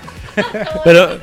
[0.83, 1.17] Pero,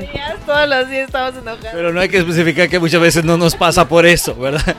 [0.47, 1.69] todos los días estamos enojados.
[1.71, 4.75] Pero no hay que especificar que muchas veces no nos pasa por eso, ¿verdad?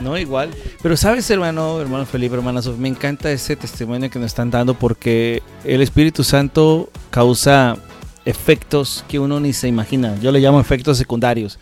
[0.00, 0.50] No, igual.
[0.82, 4.74] Pero sabes, hermano, hermano Felipe, hermana Sofía, me encanta ese testimonio que nos están dando
[4.74, 7.76] porque el Espíritu Santo causa
[8.24, 10.18] efectos que uno ni se imagina.
[10.20, 11.58] Yo le llamo efectos secundarios.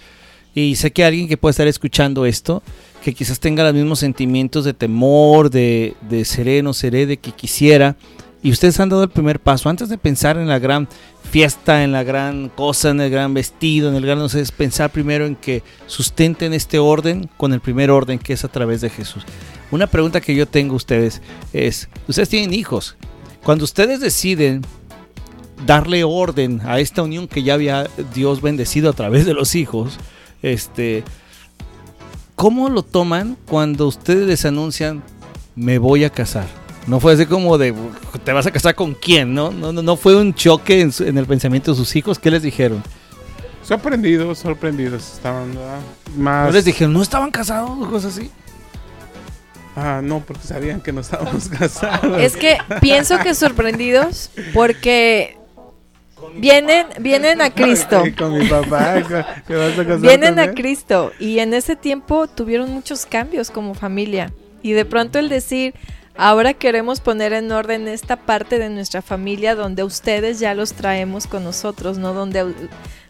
[0.54, 2.62] Y sé que alguien que puede estar escuchando esto,
[3.02, 7.32] que quizás tenga los mismos sentimientos de temor, de, de seré, no seré, de que
[7.32, 7.96] quisiera,
[8.44, 10.86] y ustedes han dado el primer paso, antes de pensar en la gran
[11.30, 14.52] fiesta, en la gran cosa, en el gran vestido, en el gran, no sé, es
[14.52, 18.82] pensar primero en que sustenten este orden con el primer orden que es a través
[18.82, 19.24] de Jesús.
[19.70, 21.22] Una pregunta que yo tengo a ustedes
[21.54, 22.96] es, ustedes tienen hijos,
[23.42, 24.60] cuando ustedes deciden
[25.64, 29.96] darle orden a esta unión que ya había Dios bendecido a través de los hijos,
[30.42, 31.02] este,
[32.34, 35.02] ¿cómo lo toman cuando ustedes les anuncian
[35.56, 36.63] me voy a casar?
[36.86, 37.74] No fue así como de
[38.24, 39.50] te vas a casar con quién, ¿no?
[39.50, 42.18] No, no, no fue un choque en, su, en, el pensamiento de sus hijos.
[42.18, 42.82] ¿Qué les dijeron?
[43.62, 45.80] Sorprendidos, sorprendidos estaban, ¿verdad?
[46.16, 46.46] Más...
[46.46, 48.30] ¿No les dijeron, no estaban casados o cosas así?
[49.76, 52.20] Ah, no, porque sabían que no estábamos casados.
[52.20, 55.38] Es que pienso que sorprendidos porque
[56.36, 58.02] vienen vienen a Cristo.
[58.16, 59.02] Con mi papá,
[59.46, 63.74] ¿qué vas a casar Vienen a Cristo y en ese tiempo tuvieron muchos cambios como
[63.74, 64.32] familia.
[64.62, 65.74] Y de pronto el decir,
[66.16, 71.26] ahora queremos poner en orden esta parte de nuestra familia donde ustedes ya los traemos
[71.26, 72.14] con nosotros, ¿no?
[72.14, 72.54] Donde,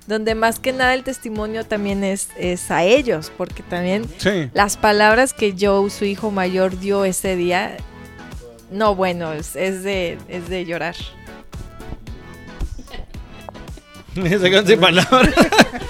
[0.07, 4.51] donde más que nada el testimonio también es, es a ellos, porque también sí.
[4.55, 7.77] las palabras que Joe, su hijo mayor, dio ese día,
[8.71, 10.97] no, bueno, es, es de, es de llorar.
[14.67, 15.35] sin palabras.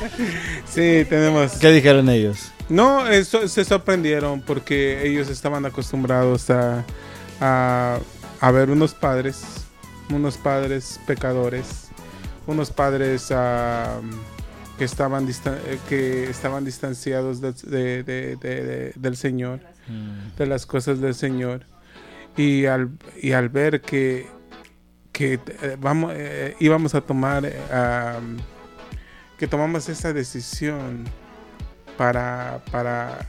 [0.67, 1.53] sí, tenemos.
[1.53, 2.54] ¿Qué dijeron ellos?
[2.69, 6.85] No, eso, se sorprendieron porque ellos estaban acostumbrados a,
[7.41, 7.99] a,
[8.41, 9.43] a ver unos padres,
[10.11, 11.89] unos padres pecadores,
[12.47, 14.01] unos padres uh,
[14.79, 15.29] que, estaban
[15.89, 20.37] que estaban distanciados de, de, de, de del Señor, mm.
[20.39, 21.67] de las cosas del Señor.
[22.37, 22.91] Y al,
[23.23, 24.27] y al ver que
[25.15, 27.53] que eh, vamos, eh, íbamos a tomar, eh,
[29.39, 31.05] que tomamos esa decisión,
[31.97, 33.27] para, para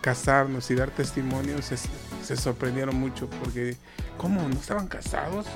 [0.00, 1.66] casarnos y dar testimonios,
[2.22, 3.76] se sorprendieron mucho porque,
[4.16, 4.46] ¿cómo?
[4.48, 5.46] ¿No estaban casados?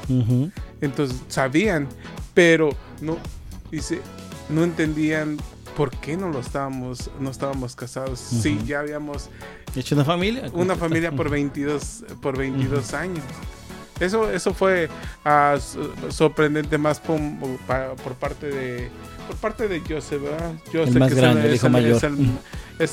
[0.81, 1.89] Entonces sabían,
[2.33, 2.71] pero
[3.01, 3.19] no,
[3.71, 4.01] dice,
[4.49, 5.37] no entendían
[5.77, 8.21] por qué no lo estábamos, no estábamos casados.
[8.21, 9.29] Sí, ya habíamos
[9.77, 10.51] hecho una familia.
[10.53, 13.25] Una familia por 22, por 22 años.
[14.01, 14.89] Eso, eso fue
[15.25, 15.57] ah,
[16.09, 18.89] sorprendente más por, por, parte de
[19.27, 20.53] por parte de Joseph, ¿verdad?
[20.73, 21.97] el más grande, el hijo mayor.
[21.97, 22.03] Es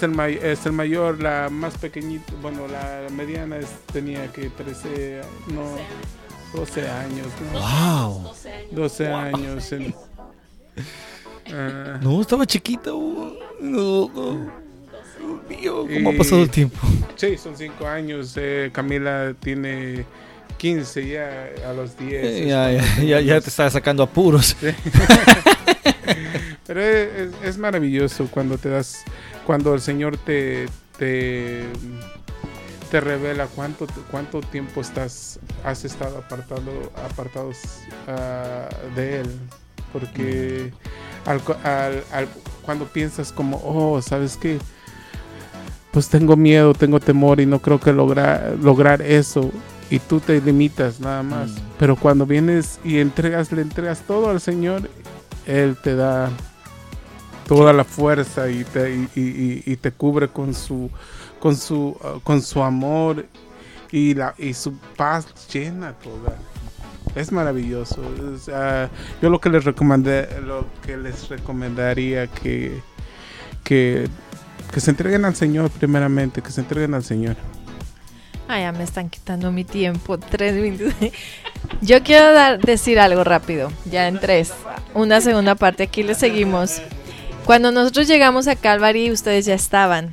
[0.04, 3.58] el, es el, mayor, la más pequeñita, bueno, la mediana
[3.92, 5.76] tenía que 13, no,
[6.54, 7.28] 12 años.
[7.52, 7.60] ¿no?
[7.60, 8.34] ¡Wow!
[8.72, 9.74] 12 años.
[11.54, 12.00] Ah.
[12.02, 13.36] no, estaba chiquito.
[13.60, 16.78] No, ¿Cómo ha pasado el tiempo?
[17.16, 18.36] Sí, son 5 años.
[18.38, 20.06] Eh, Camila tiene
[20.62, 22.24] 15 ya a los 10.
[22.24, 22.72] Eh, ya,
[23.04, 24.56] ya, ya, te estaba sacando apuros.
[26.68, 29.04] Pero es, maravilloso cuando te das,
[29.48, 30.68] cuando el Señor te,
[31.00, 31.64] te,
[32.92, 37.58] te revela cuánto, cuánto tiempo estás, has estado apartado, apartados
[38.08, 39.40] ah, de Él.
[39.92, 40.72] Porque
[41.26, 41.42] al,
[42.12, 42.28] al,
[42.62, 44.60] cuando piensas como, oh, ¿sabes qué?
[45.92, 49.52] Pues tengo miedo, tengo temor y no creo que lograr, lograr eso
[49.92, 51.52] y tú te limitas nada más.
[51.52, 51.56] Mm.
[51.78, 54.90] Pero cuando vienes y entregas, le entregas todo al Señor,
[55.46, 56.32] Él te da
[57.46, 60.90] toda la fuerza y te, y, te cubre con su,
[61.40, 63.26] con su, uh, con su amor
[63.92, 66.38] y, la, y su paz llena toda.
[67.14, 68.00] Es maravilloso.
[68.00, 68.88] Uh,
[69.22, 72.80] yo lo que les recomendé, lo que les recomendaría que,
[73.66, 74.08] que,
[74.72, 77.36] que se entreguen al Señor primeramente, que se entreguen al Señor.
[78.52, 80.18] Ay, ya me están quitando mi tiempo.
[80.18, 80.94] Tres minutos.
[81.82, 83.72] Yo quiero dar, decir algo rápido.
[83.90, 84.52] Ya en tres.
[84.94, 85.84] Una segunda parte.
[85.84, 86.82] Aquí le seguimos.
[87.46, 90.12] Cuando nosotros llegamos a Calvary, ustedes ya estaban.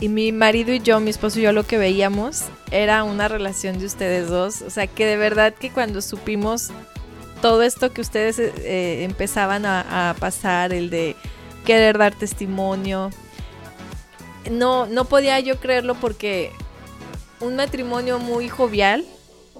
[0.00, 3.78] Y mi marido y yo, mi esposo y yo, lo que veíamos era una relación
[3.78, 4.62] de ustedes dos.
[4.62, 6.70] O sea, que de verdad que cuando supimos
[7.42, 11.16] todo esto que ustedes eh, empezaban a, a pasar, el de
[11.66, 13.10] querer dar testimonio,
[14.50, 16.50] no, no podía yo creerlo porque
[17.44, 19.04] un matrimonio muy jovial,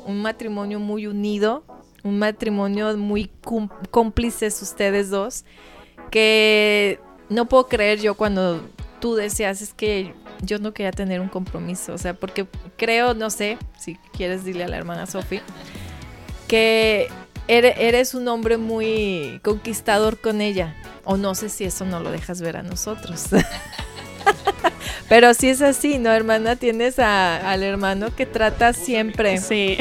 [0.06, 1.64] un matrimonio muy unido,
[2.02, 3.30] un matrimonio muy
[3.90, 5.44] cómplices ustedes dos,
[6.10, 8.62] que no puedo creer yo cuando
[9.00, 13.28] tú decías es que yo no quería tener un compromiso, o sea, porque creo, no
[13.28, 15.40] sé, si quieres dile a la hermana Sofi,
[16.48, 17.08] que
[17.48, 22.40] eres un hombre muy conquistador con ella, o no sé si eso no lo dejas
[22.40, 23.26] ver a nosotros.
[25.08, 26.56] Pero si es así, ¿no, hermana?
[26.56, 29.38] Tienes al hermano que trata siempre.
[29.38, 29.76] Sí.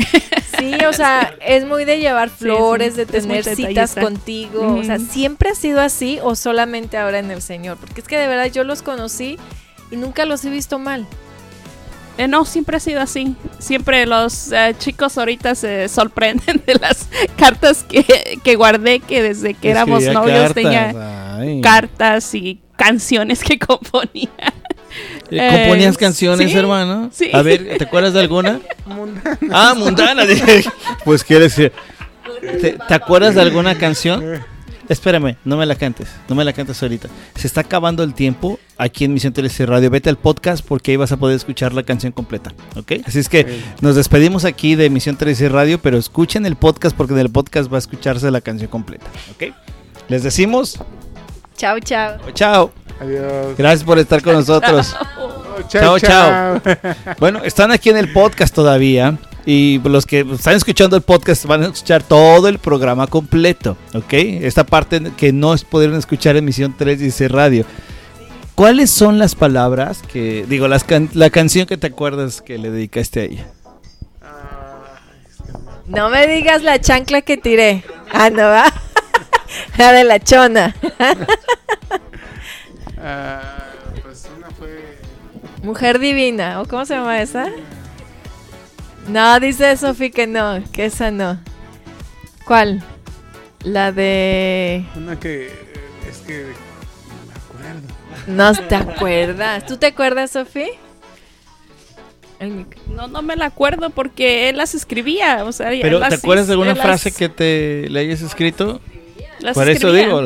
[0.58, 4.76] Sí, o sea, es muy de llevar flores, de tener citas contigo.
[4.76, 7.78] O sea, ¿siempre ha sido así o solamente ahora en el Señor?
[7.78, 9.38] Porque es que de verdad yo los conocí
[9.92, 11.08] y nunca los he visto mal.
[12.18, 13.36] Eh, no, siempre ha sido así.
[13.58, 19.72] Siempre los eh, chicos ahorita se sorprenden de las cartas que, guardé, que desde que
[19.72, 20.94] éramos novios tenía
[21.62, 24.30] cartas y canciones que componía.
[25.30, 27.10] ¿Componías eh, canciones, hermano?
[27.12, 27.32] Sí.
[27.34, 28.60] A ver, ¿te acuerdas de alguna?
[28.86, 29.38] Mundana.
[29.52, 30.24] Ah, mundana.
[31.04, 31.72] pues quieres decir.
[32.88, 34.44] ¿Te, acuerdas de alguna canción?
[34.90, 37.08] Espérame, no me la cantes, no me la cantes ahorita.
[37.36, 39.90] Se está acabando el tiempo aquí en Misión Televisión Radio.
[39.90, 42.92] Vete al podcast porque ahí vas a poder escuchar la canción completa, ¿ok?
[43.06, 47.14] Así es que nos despedimos aquí de Misión Televisión Radio, pero escuchen el podcast porque
[47.14, 49.54] en el podcast va a escucharse la canción completa, ¿ok?
[50.10, 50.80] Les decimos...
[51.64, 52.18] Chao, chao.
[52.34, 52.72] Chao.
[53.00, 53.56] Adiós.
[53.58, 54.94] Gracias por estar con nosotros.
[55.70, 56.62] chao, chao.
[57.22, 59.18] Bueno, están aquí en el podcast todavía.
[59.46, 64.12] Y los que están escuchando el podcast van a escuchar todo el programa completo, ¿ok?
[64.12, 67.66] Esta parte que no pudieron escuchar en Misión 3 Radio.
[68.56, 73.22] ¿Cuáles son las palabras que, digo, las la canción que te acuerdas que le dedicaste
[73.22, 73.48] a ella?
[75.88, 77.86] No me digas la chancla que tiré.
[78.12, 78.66] Ah, no va.
[79.78, 80.76] La de la chona.
[83.06, 83.42] Ah,
[84.02, 84.98] pues una fue.
[85.62, 87.48] Mujer Divina, ¿o cómo se llama esa?
[89.10, 91.38] No, dice Sofi que no, que esa no.
[92.46, 92.82] ¿Cuál?
[93.64, 94.86] La de.
[94.96, 95.48] Una que.
[96.10, 96.54] Es que.
[97.10, 98.62] No me acuerdo.
[98.64, 99.66] No te acuerdas.
[99.66, 100.70] ¿Tú te acuerdas, Sofi?
[102.88, 105.44] No, no me la acuerdo porque él las escribía.
[105.46, 108.82] O sea, Pero ¿te acuerdas de alguna frase que te le hayas escrito?
[109.54, 110.20] Por eso digo.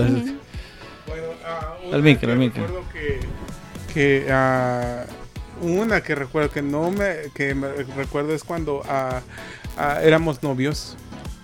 [1.93, 2.65] Al micro, al micro.
[2.91, 3.19] que,
[3.93, 9.21] que uh, una que recuerdo que no me, que me recuerdo es cuando uh,
[9.79, 10.97] uh, éramos novios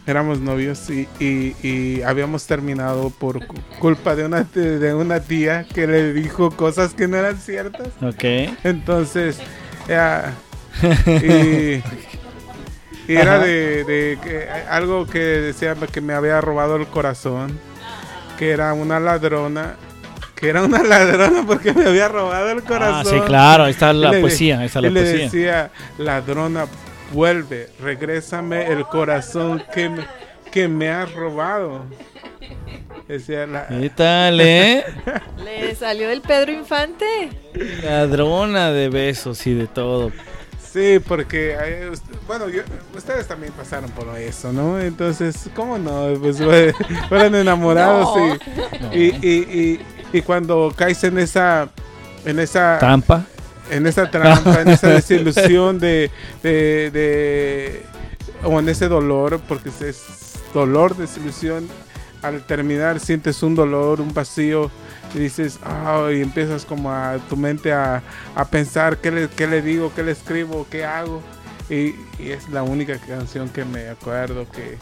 [0.06, 3.46] éramos novios y, y, habíamos terminado por
[3.80, 7.88] culpa de una, de una tía que le dijo cosas que no eran ciertas.
[8.02, 8.24] Ok.
[8.66, 9.40] Entonces,
[11.08, 11.82] y,
[13.08, 17.60] era de, algo que decía que me había robado el corazón,
[18.38, 19.76] que era una ladrona
[20.36, 23.14] que era una ladrona porque me había robado el corazón.
[23.16, 26.66] Ah, sí, claro, ahí está la poesía, ahí está la y le decía, ladrona,
[27.14, 30.06] vuelve, regrésame el corazón que me,
[30.52, 31.86] que me has robado.
[33.08, 33.68] Decía la...
[33.82, 34.84] ¿Qué tal, eh?
[35.38, 37.30] Le salió el Pedro Infante.
[37.84, 40.12] Ladrona de besos y de todo.
[40.74, 41.56] Sí, porque,
[42.26, 42.46] bueno,
[42.98, 44.80] ustedes también pasaron por eso, ¿no?
[44.80, 46.08] Entonces, ¿cómo no?
[46.20, 46.38] Pues
[47.10, 48.18] fueron enamorados
[48.92, 49.80] y, y,
[50.12, 51.70] y, cuando caes en esa,
[52.26, 53.24] en esa trampa,
[53.70, 56.10] en esa trampa, en esa desilusión de,
[56.42, 57.84] de, de,
[58.44, 60.02] o en ese dolor, porque es
[60.56, 61.68] dolor, desilusión,
[62.24, 64.72] al terminar sientes un dolor, un vacío
[65.14, 68.02] y dices, oh, y empiezas como a tu mente a,
[68.50, 71.22] pensar qué le, qué le digo, qué le escribo, qué hago.
[71.70, 74.78] Y, es la única canción que me acuerdo que,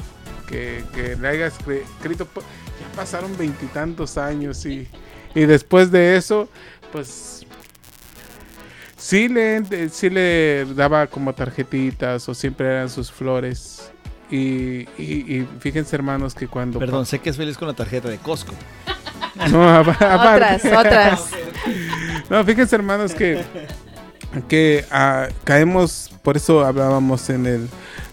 [0.47, 2.27] que, le haya escrito.
[2.35, 4.87] Ya pasaron veintitantos años y,
[5.35, 6.47] y después de eso,
[6.91, 7.45] pues
[8.97, 13.91] sí le, sí le daba como tarjetitas o siempre eran sus flores.
[14.31, 16.79] Y, y, fíjense hermanos que cuando...
[16.79, 18.53] Perdón, sé que es feliz con la tarjeta de Costco.
[19.49, 21.29] No, otras, otras.
[22.29, 23.41] No, fíjense hermanos que,
[24.47, 27.61] que uh, caemos, por eso hablábamos en el,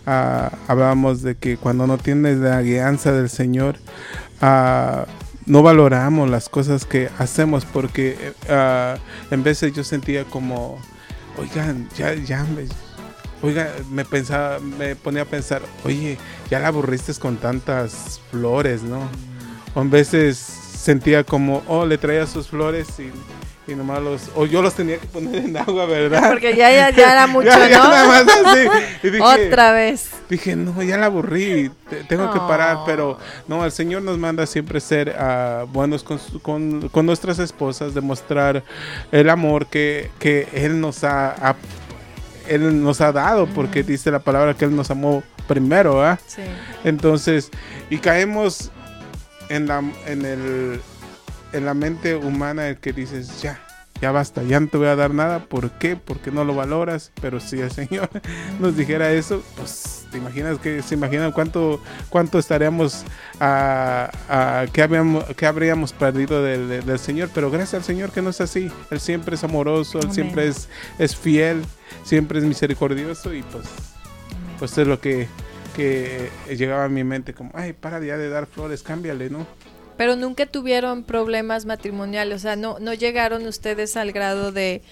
[0.07, 3.76] uh, hablábamos de que cuando no tienes la guianza del Señor,
[4.42, 5.04] uh,
[5.46, 8.33] no valoramos las cosas que hacemos porque
[9.31, 10.78] en veces yo sentía como,
[11.38, 12.46] oigan, ya, ya
[13.42, 16.18] oiga, me pensaba, me ponía a pensar, oye,
[16.51, 19.09] ya la aburriste con tantas flores, ¿no?
[19.74, 23.11] O en veces sentía como, oh, le traía sus flores y,
[23.70, 26.29] y nomás los, o yo los tenía que poner en agua, ¿verdad?
[26.31, 29.24] Porque ya, ya, ya era mucho, ¿no?
[29.24, 30.11] Otra vez.
[30.29, 31.70] Dije, no, ya la aburrí,
[32.09, 36.88] tengo que parar, pero no, el Señor nos manda siempre ser uh, buenos con, con,
[36.88, 38.62] con, nuestras esposas, demostrar
[39.12, 41.57] el amor que, que Él nos ha,
[42.48, 46.18] Él nos ha dado, porque dice la palabra que Él nos amó primero, ¿ah?
[46.26, 46.42] Sí.
[46.84, 47.50] Entonces,
[47.90, 48.70] y caemos
[49.48, 50.80] en la, en el,
[51.52, 53.61] en la mente humana el que dices, ya,
[54.00, 55.44] ya basta, ya no te voy a dar nada.
[55.46, 55.96] ¿Por qué?
[55.96, 57.12] Porque no lo valoras.
[57.20, 58.08] Pero si el Señor
[58.61, 63.04] nos dijera eso, pues te imaginas que se imaginan cuánto, cuánto estaríamos
[63.40, 67.30] a, a que, habíamos, que habríamos perdido del, del, Señor.
[67.34, 68.70] Pero gracias al Señor que no es así.
[68.90, 70.68] Él siempre es amoroso, Él siempre es,
[70.98, 71.64] es fiel,
[72.04, 73.66] siempre es misericordioso y pues,
[74.58, 75.28] pues es lo que
[75.78, 79.46] que llegaba a mi mente como, ay, para ya de dar flores, cámbiale, ¿no?
[79.96, 84.82] Pero nunca tuvieron problemas matrimoniales, o sea, no, no llegaron ustedes al grado de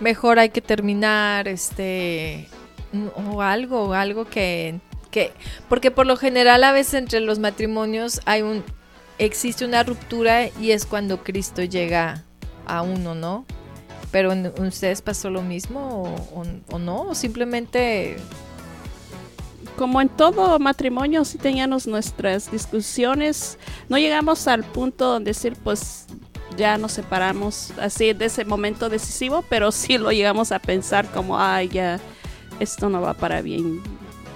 [0.00, 2.48] mejor hay que terminar, este,
[3.16, 4.80] o algo, algo que,
[5.10, 5.32] que,
[5.68, 8.64] porque por lo general a veces entre los matrimonios hay un,
[9.18, 12.24] existe una ruptura y es cuando Cristo llega
[12.66, 13.44] a uno, ¿no?
[14.10, 18.16] Pero en ustedes pasó lo mismo o, o no, o simplemente
[19.76, 23.58] como en todo matrimonio, sí teníamos nuestras discusiones.
[23.88, 26.06] No llegamos al punto donde decir, pues
[26.56, 31.38] ya nos separamos así de ese momento decisivo, pero sí lo llegamos a pensar como,
[31.38, 32.00] ay, ya
[32.60, 33.82] esto no va para bien.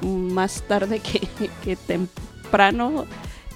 [0.02, 3.07] Más tarde que, temprano,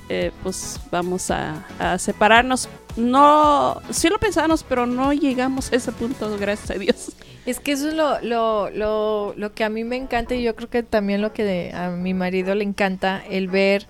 [0.09, 2.69] eh, pues vamos a, separarnos.
[2.97, 7.13] No, sí lo pensamos, pero no llegamos a ese punto, gracias a Dios.
[7.47, 10.55] Es que eso es lo, lo, lo, lo, que a mí me encanta y yo
[10.55, 13.87] creo que también lo que a mi marido le encanta, el ver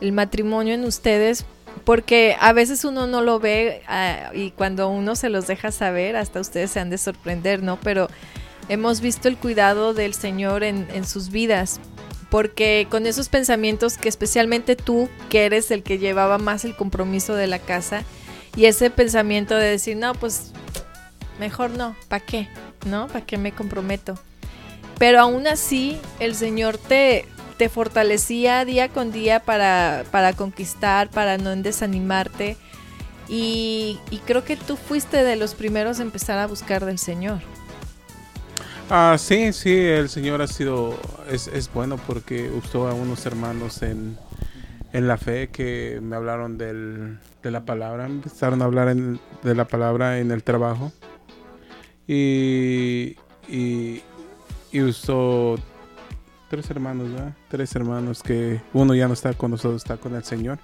[0.00, 1.44] el matrimonio en ustedes,
[1.84, 6.16] porque a veces uno no lo ve ah, y cuando uno se los deja saber,
[6.16, 7.78] hasta ustedes se han de sorprender, ¿no?
[7.82, 8.08] Pero
[8.68, 11.80] hemos visto el cuidado del Señor en, sus vidas,
[12.30, 17.34] porque con esos pensamientos que especialmente tú, que eres el que llevaba más el compromiso
[17.34, 18.04] de la casa,
[18.56, 20.52] y ese pensamiento de decir, no, pues
[21.38, 22.48] mejor no, ¿para qué?
[22.86, 23.08] ¿no?
[23.08, 24.18] ¿Para qué me comprometo?
[24.98, 27.26] Pero aún así, el Señor te,
[27.70, 32.56] fortalecía día con día para, para conquistar, para no desanimarte.
[33.28, 37.40] Y, creo que tú fuiste de los primeros a empezar a buscar del Señor.
[38.88, 40.96] Ah, sí, sí, el Señor ha sido,
[41.28, 44.16] es, es bueno porque usó a unos hermanos en,
[44.92, 49.66] en la fe que me hablaron del, de la palabra, empezaron a hablar de la
[49.66, 50.92] palabra en el trabajo
[52.06, 53.16] y,
[53.48, 54.02] y,
[54.80, 55.56] usó
[56.48, 57.34] tres hermanos, ¿verdad?
[57.48, 60.58] Tres hermanos que uno ya no está con nosotros, está con el Señor.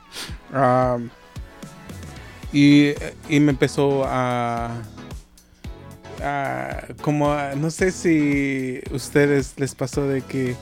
[2.53, 2.91] y,
[3.29, 4.81] y, me empezó a,
[7.01, 10.55] como no sé si ustedes les pasó de que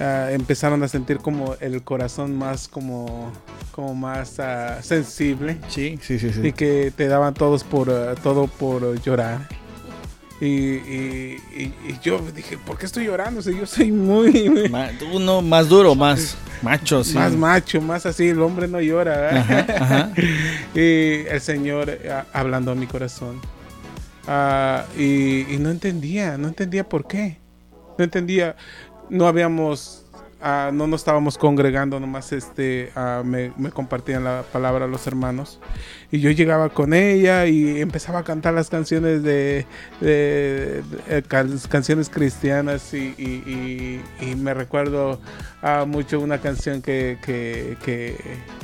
[0.00, 3.32] uh, empezaron a sentir como el corazón más como
[3.72, 5.58] como más uh, sensible.
[5.68, 7.88] Sí, sí, sí, sí, Y que te daban todos por
[8.22, 9.48] todo por llorar.
[10.40, 13.40] Y, y, y, yo dije, ¿por qué estoy llorando?
[13.40, 14.70] O yo soy muy...
[15.12, 17.14] Uno más duro, más macho, sí.
[17.14, 19.36] Más macho, más así, el hombre no llora.
[19.36, 20.12] Ajá, ajá.
[20.76, 21.98] y el Señor
[22.32, 23.40] hablando a mi corazón.
[24.28, 27.38] Uh, y, y, no entendía, no entendía por qué.
[27.96, 28.56] No entendía,
[29.08, 30.04] no habíamos
[30.40, 35.58] Ah, no nos estábamos congregando, nomás este, uh, me, compartían la palabra los hermanos.
[36.12, 39.66] Y yo llegaba con ella y empezaba a cantar las canciones de,
[40.00, 41.22] de, de,
[41.68, 44.00] canciones cristianas y,
[44.36, 45.20] me recuerdo
[45.62, 48.16] uh, mucho una canción que, que,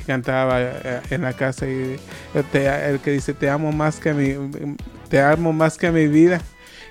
[0.07, 1.99] cantaba eh, en la casa y
[2.35, 4.77] el que dice te amo más que mi
[5.09, 6.43] te amo más que mi vida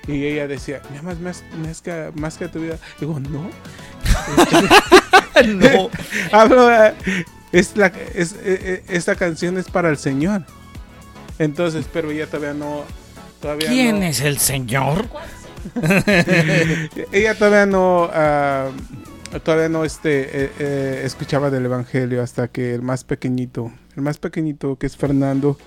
[0.06, 2.78] y ella decía, me amas más, más, que, más que tu vida.
[3.00, 3.50] Digo, no.
[5.46, 5.90] no.
[6.32, 6.70] Hablo,
[7.52, 10.44] es la, es, e, e, esta canción es para el Señor.
[11.38, 12.84] Entonces, pero ella todavía no.
[13.40, 15.06] Todavía ¿Quién es el Señor?
[17.12, 18.04] ella todavía no.
[18.04, 24.02] Uh, todavía no este, eh, eh, escuchaba del Evangelio hasta que el más pequeñito, el
[24.02, 25.58] más pequeñito que es Fernando,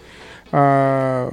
[0.54, 1.30] uh,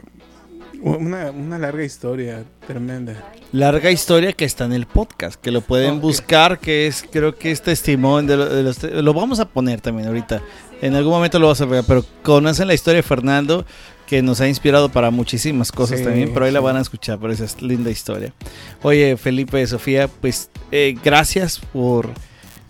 [0.85, 3.14] una, una, larga historia, tremenda.
[3.53, 7.51] Larga historia que está en el podcast, que lo pueden buscar, que es, creo que
[7.51, 8.82] es testimonio de, los...
[8.82, 10.43] Lo vamos a poner también ahorita.
[10.82, 13.64] En algún momento lo vas a ver, pero conocen la historia de Fernando,
[14.07, 17.30] que nos ha inspirado para muchísimas cosas también, pero ahí la van a escuchar por
[17.30, 18.35] esa linda historia.
[18.82, 22.11] Oye, Felipe, Sofía, pues eh, gracias por...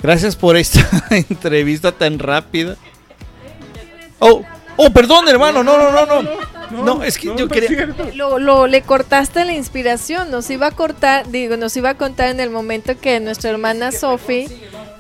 [0.00, 2.76] Gracias por esta entrevista tan rápida.
[4.20, 4.42] Oh,
[4.76, 6.22] oh, perdón, hermano, no, no, no.
[6.22, 6.53] no.
[6.70, 7.94] No, es que yo quería.
[8.14, 10.30] Lo, lo, le cortaste la inspiración.
[10.30, 13.92] Nos iba a cortar, digo, nos iba a contar en el momento que nuestra hermana
[13.92, 14.48] Sophie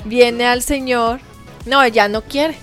[0.04, 1.20] viene al Señor.
[1.66, 2.56] No, ya no quiere.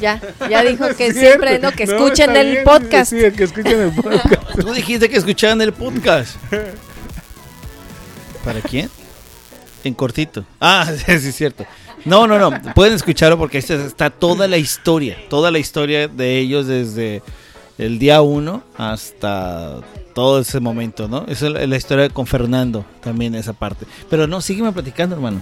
[0.00, 3.12] Ya, ya dijo que siempre, no, que escuchen el podcast.
[3.12, 4.50] Sí, que escuchen el podcast.
[4.60, 6.36] Tú dijiste que escucharan el podcast.
[8.44, 8.90] ¿Para quién?
[9.84, 10.44] En cortito.
[10.60, 11.64] Ah, sí, es cierto.
[12.04, 12.74] No, no, no.
[12.74, 15.16] Pueden escucharlo porque está toda la historia.
[15.28, 17.22] Toda la historia de ellos desde
[17.78, 19.80] el día uno hasta
[20.14, 21.24] todo ese momento, ¿no?
[21.28, 23.86] Esa es la historia con Fernando, también esa parte.
[24.08, 25.40] Pero no, sígueme platicando, hermano.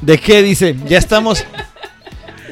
[0.00, 0.76] ¿De qué dice?
[0.86, 1.44] Ya estamos...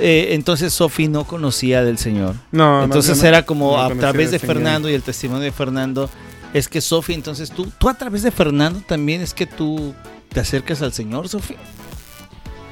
[0.02, 2.34] Eh, entonces Sofi no conocía del Señor.
[2.52, 2.84] No.
[2.84, 6.08] Entonces era como a través de Fernando y el testimonio de Fernando.
[6.54, 9.94] Es que Sofi, entonces tú, tú a través de Fernando también es que tú
[10.30, 11.54] te acercas al Señor, Sofi.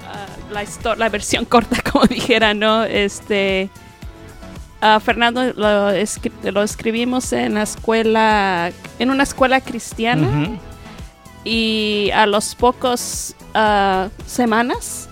[0.06, 2.82] Ah, la, la versión corta, como dijera, ¿no?
[2.84, 3.68] Este
[5.00, 5.90] Fernando lo,
[6.52, 10.58] lo, escribimos en la escuela, en una escuela cristiana.
[11.44, 15.08] Y a los pocos uh, semanas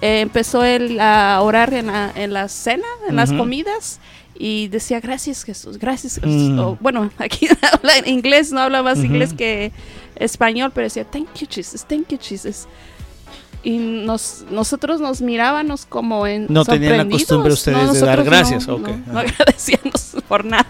[0.00, 4.00] eh, empezó él a orar en la, en la cena, en las comidas.
[4.36, 6.50] Y decía, gracias Jesús, gracias Jesús.
[6.50, 6.76] Mm.
[6.80, 9.70] bueno, aquí habla en inglés, no habla más inglés que
[10.16, 12.66] español, pero decía, thank you Jesus, thank you Jesus
[13.64, 18.68] y nos, nosotros nos mirábamos como en no tenían la costumbre ustedes de dar gracias
[18.68, 20.66] no, no, agradecíamos por nada.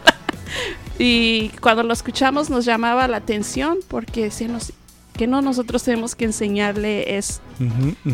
[0.99, 4.73] Y cuando lo escuchamos nos llamaba la atención porque decíamos
[5.17, 7.41] que no nosotros tenemos que enseñarle es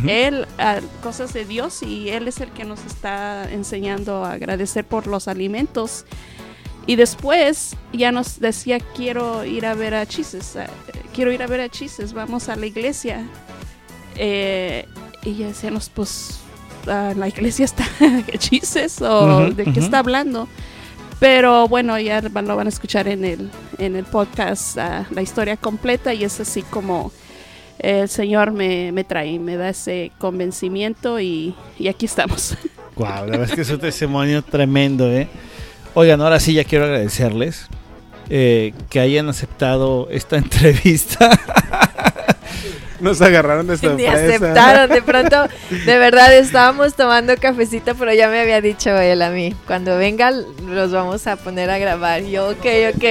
[0.07, 4.85] él a cosas de Dios y él es el que nos está enseñando a agradecer
[4.85, 6.05] por los alimentos
[6.87, 10.59] y después ya nos decía quiero ir a ver a Chises
[11.15, 13.27] quiero ir a ver a Chises vamos a la iglesia
[14.17, 14.87] eh,
[15.25, 16.41] y ya decíamos, pues,
[16.87, 17.85] la iglesia está
[18.39, 20.49] chistes o de qué está hablando.
[21.19, 25.59] Pero bueno, ya lo van a escuchar en el, en el podcast ah, la historia
[25.59, 27.13] completa y es así como
[27.79, 32.57] el Señor me, me trae, me da ese convencimiento y, y aquí estamos.
[32.97, 35.27] Wow, la verdad es que es un testimonio tremendo, ¿eh?
[35.95, 37.67] Oigan, ahora sí ya quiero agradecerles
[38.29, 41.31] eh, que hayan aceptado esta entrevista.
[43.01, 44.13] Nos agarraron de sorpresa.
[44.13, 49.23] Me aceptaron, de pronto, de verdad estábamos tomando cafecito, pero ya me había dicho él
[49.23, 52.23] a mí, cuando venga los vamos a poner a grabar.
[52.23, 53.05] Yo, ok, ok.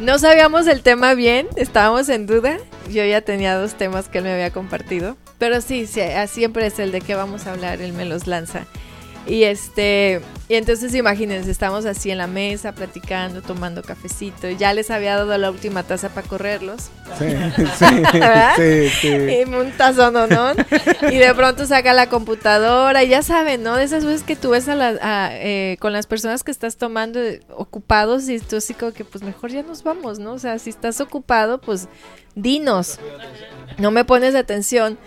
[0.00, 2.58] No sabíamos el tema bien, estábamos en duda.
[2.88, 5.16] Yo ya tenía dos temas que él me había compartido.
[5.38, 8.66] Pero sí, sí siempre es el de qué vamos a hablar, él me los lanza.
[9.28, 14.48] Y este, y entonces imagínense, estamos así en la mesa platicando, tomando cafecito.
[14.48, 16.88] Ya les había dado la última taza para correrlos.
[17.18, 17.26] Sí,
[18.56, 20.26] sí, sí, Y un tazo, ¿no?
[21.10, 23.76] y de pronto saca la computadora y ya saben, ¿no?
[23.76, 24.96] De esas veces que tú ves a, la,
[25.32, 29.22] eh, con las personas que estás tomando eh, ocupados y tú así como que pues
[29.22, 30.32] mejor ya nos vamos, ¿no?
[30.32, 31.86] O sea, si estás ocupado, pues
[32.34, 32.98] dinos.
[33.76, 34.98] No me pones atención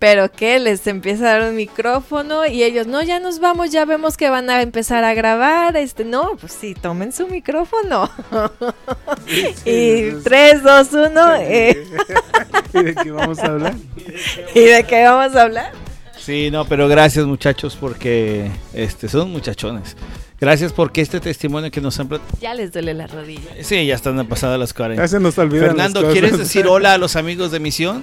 [0.00, 3.84] pero que les empieza a dar un micrófono y ellos, no, ya nos vamos, ya
[3.84, 8.10] vemos que van a empezar a grabar, este, no, pues sí, tomen su micrófono.
[9.66, 11.42] y 3, 2, 1.
[11.42, 13.74] ¿Y de qué vamos a hablar?
[14.54, 15.72] ¿Y de qué vamos a hablar?
[16.18, 19.98] Sí, no, pero gracias muchachos porque este son muchachones.
[20.40, 22.08] Gracias porque este testimonio que nos han
[22.40, 23.50] Ya les duele la rodilla.
[23.62, 25.02] Sí, ya están pasadas las 40.
[25.02, 28.02] Ya se nos olvidan Fernando, ¿quieres decir hola a los amigos de Misión?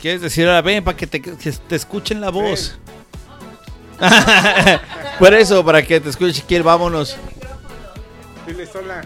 [0.00, 1.22] ¿Quieres decir ahora ven para que te,
[1.74, 2.78] escuchen la voz?
[5.18, 7.16] Por eso, para que te escuchen, quién, vámonos.
[8.46, 9.02] Dile sola.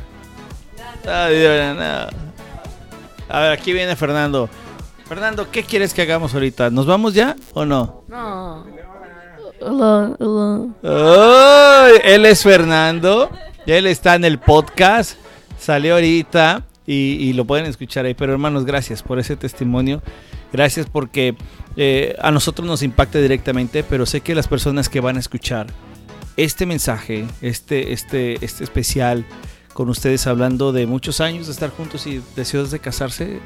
[1.06, 1.28] A
[3.40, 4.48] ver, aquí viene Fernando.
[5.08, 6.70] Fernando, ¿qué quieres que hagamos ahorita?
[6.70, 8.04] ¿Nos vamos ya o no?
[8.08, 8.64] No.
[9.60, 11.90] Hola, hola.
[12.04, 13.30] él es Fernando.
[13.66, 15.18] Él está en el podcast.
[15.58, 18.14] Salió ahorita y, y, lo pueden escuchar ahí.
[18.14, 20.02] Pero hermanos, gracias por ese testimonio.
[20.54, 21.34] Gracias porque
[21.76, 25.66] eh, a nosotros nos impacta directamente, pero sé que las personas que van a escuchar
[26.36, 29.26] este mensaje, este, este, este especial
[29.72, 33.40] con ustedes hablando de muchos años de estar juntos y deseos de casarse,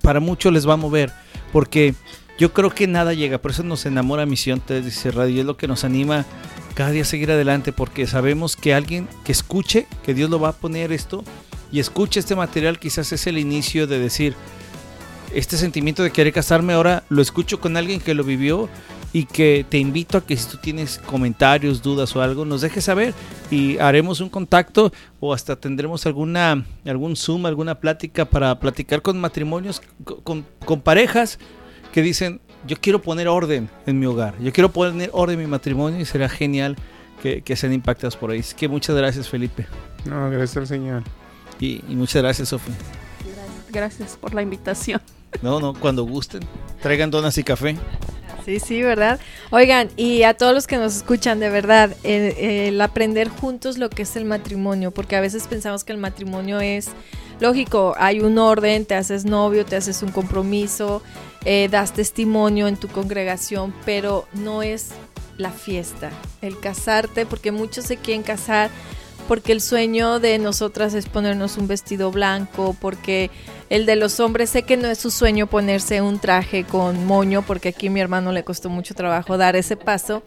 [0.00, 1.12] para muchos les va a mover,
[1.52, 1.94] porque
[2.38, 5.68] yo creo que nada llega, por eso nos enamora Misión dice Radio, es lo que
[5.68, 6.24] nos anima
[6.72, 10.48] cada día a seguir adelante, porque sabemos que alguien que escuche, que Dios lo va
[10.48, 11.22] a poner esto,
[11.70, 14.34] y escuche este material, quizás es el inicio de decir,
[15.34, 18.68] este sentimiento de querer casarme ahora lo escucho con alguien que lo vivió
[19.12, 22.84] y que te invito a que si tú tienes comentarios, dudas o algo, nos dejes
[22.84, 23.14] saber
[23.50, 29.18] y haremos un contacto o hasta tendremos alguna algún Zoom, alguna plática para platicar con
[29.18, 29.80] matrimonios,
[30.22, 30.44] con,
[30.82, 31.38] parejas
[31.92, 35.50] que dicen, yo quiero poner orden en mi hogar, yo quiero poner orden en mi
[35.50, 36.76] matrimonio y será genial
[37.22, 38.40] que, que sean impactados por ahí.
[38.40, 39.66] Así que muchas gracias Felipe.
[40.04, 41.02] No, gracias al Señor.
[41.58, 42.74] Y, y muchas gracias Sofía.
[43.70, 45.00] Gracias por la invitación.
[45.42, 46.42] No, no, cuando gusten.
[46.82, 47.76] Traigan donas y café.
[48.46, 49.18] Sí, sí, ¿verdad?
[49.50, 54.02] Oigan, y a todos los que nos escuchan, de verdad, el, aprender juntos lo que
[54.02, 56.90] es el matrimonio, porque a veces pensamos que el matrimonio es
[57.40, 61.02] lógico, hay un orden, te haces novio, te haces un compromiso,
[61.44, 64.90] eh, das testimonio en tu congregación, pero no es
[65.38, 66.10] la fiesta,
[66.40, 68.70] el casarte, porque muchos se quieren casar
[69.26, 73.30] porque el sueño de nosotras es ponernos un vestido blanco, porque
[73.70, 77.42] el de los hombres sé que no es su sueño ponerse un traje con moño,
[77.42, 80.22] porque aquí a mi hermano le costó mucho trabajo dar ese paso.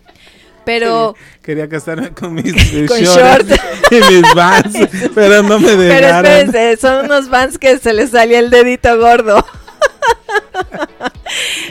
[0.66, 3.56] Pero quería, casarme con mis shorts,
[3.92, 4.76] y mis vans,
[5.16, 6.24] pero no me dejaron.
[6.24, 9.38] Pero espérense, son unos vans que se les salía el dedito gordo.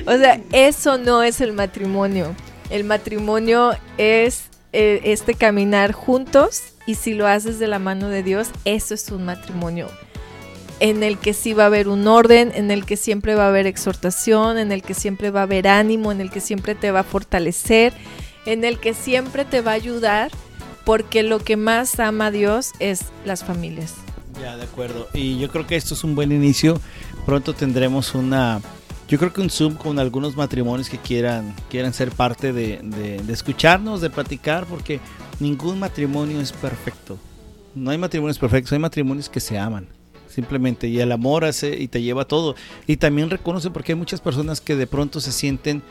[0.07, 2.35] o sea, eso no es el matrimonio.
[2.71, 8.23] El matrimonio es eh, este caminar juntos y si lo haces de la mano de
[8.23, 9.89] Dios, eso es un matrimonio
[10.81, 13.49] en el que sí va a haber un orden, en el que siempre va a
[13.49, 16.91] haber exhortación, en el que siempre va a haber ánimo, en el que siempre te
[16.91, 17.93] va a fortalecer,
[18.47, 20.31] en el que siempre te va a ayudar,
[20.85, 23.95] porque lo que más ama a Dios es las familias.
[24.41, 25.09] Ya, de acuerdo.
[25.13, 26.81] Y yo creo que esto es un buen inicio.
[27.27, 28.61] Pronto tendremos una,
[29.09, 33.33] yo creo que un Zoom con algunos matrimonios que quieran, quieran ser parte de, de
[33.33, 35.01] escucharnos, de platicar, porque
[35.41, 37.19] ningún matrimonio es perfecto.
[37.75, 39.87] No hay matrimonios perfectos, hay matrimonios que se aman.
[40.29, 42.55] Simplemente, y el amor hace y te lleva todo.
[42.87, 45.83] Y también reconoce porque hay muchas personas que de pronto se sienten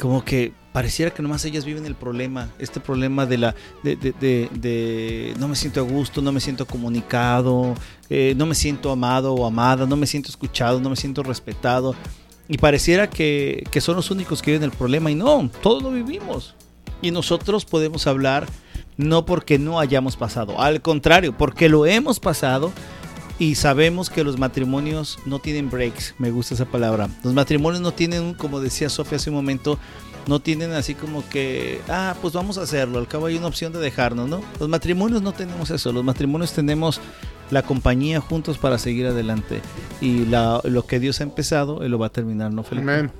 [0.00, 3.54] como que pareciera que nomás ellas viven el problema, este problema de la
[3.84, 7.76] de, de, no me siento a gusto, no me siento comunicado,
[8.10, 11.94] eh, no me siento amado o amada, no me siento escuchado, no me siento respetado.
[12.48, 15.92] Y pareciera que, que son los únicos que viven el problema y no, todos lo
[15.92, 16.56] vivimos.
[17.00, 18.48] Y nosotros podemos hablar
[18.96, 22.72] no porque no hayamos pasado, al contrario, porque lo hemos pasado
[23.38, 27.08] y sabemos que los matrimonios no tienen breaks, me gusta esa palabra.
[27.22, 29.78] Los matrimonios no tienen, como decía Sofía hace un momento,
[30.26, 33.72] no tienen así como que, ah, pues vamos a hacerlo, al cabo hay una opción
[33.72, 34.40] de dejarnos, ¿no?
[34.58, 37.00] Los matrimonios no tenemos eso, los matrimonios tenemos
[37.50, 39.60] la compañía juntos para seguir adelante
[40.00, 42.90] y lo que Dios ha empezado, Él lo va a terminar, ¿no, Felipe?
[42.90, 43.10] Amén.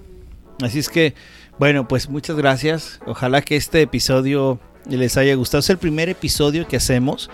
[0.63, 1.15] Así es que
[1.59, 3.01] bueno, pues muchas gracias.
[3.07, 5.61] Ojalá que este episodio les haya gustado.
[5.61, 7.31] Es el primer episodio que hacemos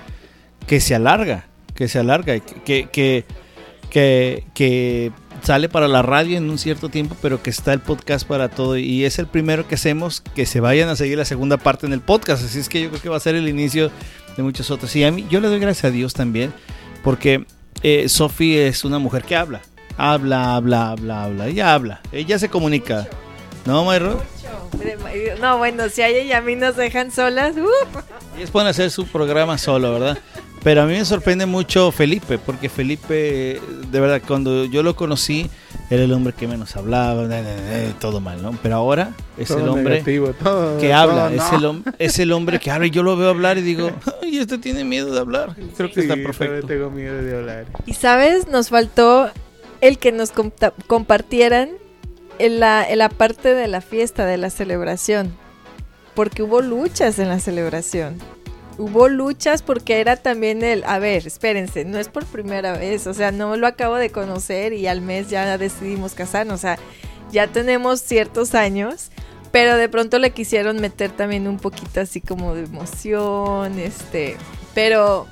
[0.67, 3.25] que se alarga, que se alarga, que, que,
[3.89, 5.13] que, que
[5.43, 8.77] sale para la radio en un cierto tiempo, pero que está el podcast para todo.
[8.77, 11.93] Y es el primero que hacemos que se vayan a seguir la segunda parte en
[11.93, 12.45] el podcast.
[12.45, 13.91] Así es que yo creo que va a ser el inicio
[14.37, 14.95] de muchos otros.
[14.97, 16.53] Y a mí, yo le doy gracias a Dios también,
[17.03, 17.45] porque
[17.83, 19.61] eh, Sophie es una mujer que habla.
[19.97, 21.47] Habla, habla, habla, habla.
[21.49, 22.01] Ella habla.
[22.13, 23.09] Ella se comunica.
[23.67, 24.23] ¿No, Mayro?
[25.41, 27.99] No, bueno, si a ella y a mí nos dejan solas, uh.
[28.37, 30.19] Ellos pueden hacer su programa solo, ¿verdad?
[30.63, 35.49] Pero a mí me sorprende mucho Felipe, porque Felipe, de verdad, cuando yo lo conocí,
[35.89, 37.27] era el hombre que menos hablaba,
[37.99, 38.53] todo mal, ¿no?
[38.63, 42.91] Pero ahora es el hombre que habla, es, el, es el hombre que habla y
[42.91, 43.91] yo lo veo hablar y digo,
[44.23, 45.57] ay, este tiene miedo de hablar.
[45.77, 46.67] Creo que está perfecto.
[46.67, 47.67] Tengo miedo de hablar.
[47.87, 49.31] Y sabes, nos faltó
[49.81, 50.31] el que nos
[50.87, 51.71] compartieran
[52.39, 55.35] en la, en la parte de la fiesta, de la celebración,
[56.15, 58.19] porque hubo luchas en la celebración
[58.81, 63.13] hubo luchas porque era también el, a ver, espérense, no es por primera vez, o
[63.13, 66.79] sea, no lo acabo de conocer y al mes ya decidimos casarnos, o sea,
[67.31, 69.11] ya tenemos ciertos años,
[69.53, 74.37] pero de pronto le quisieron meter también un poquito así como de emoción, este,
[74.75, 75.27] pero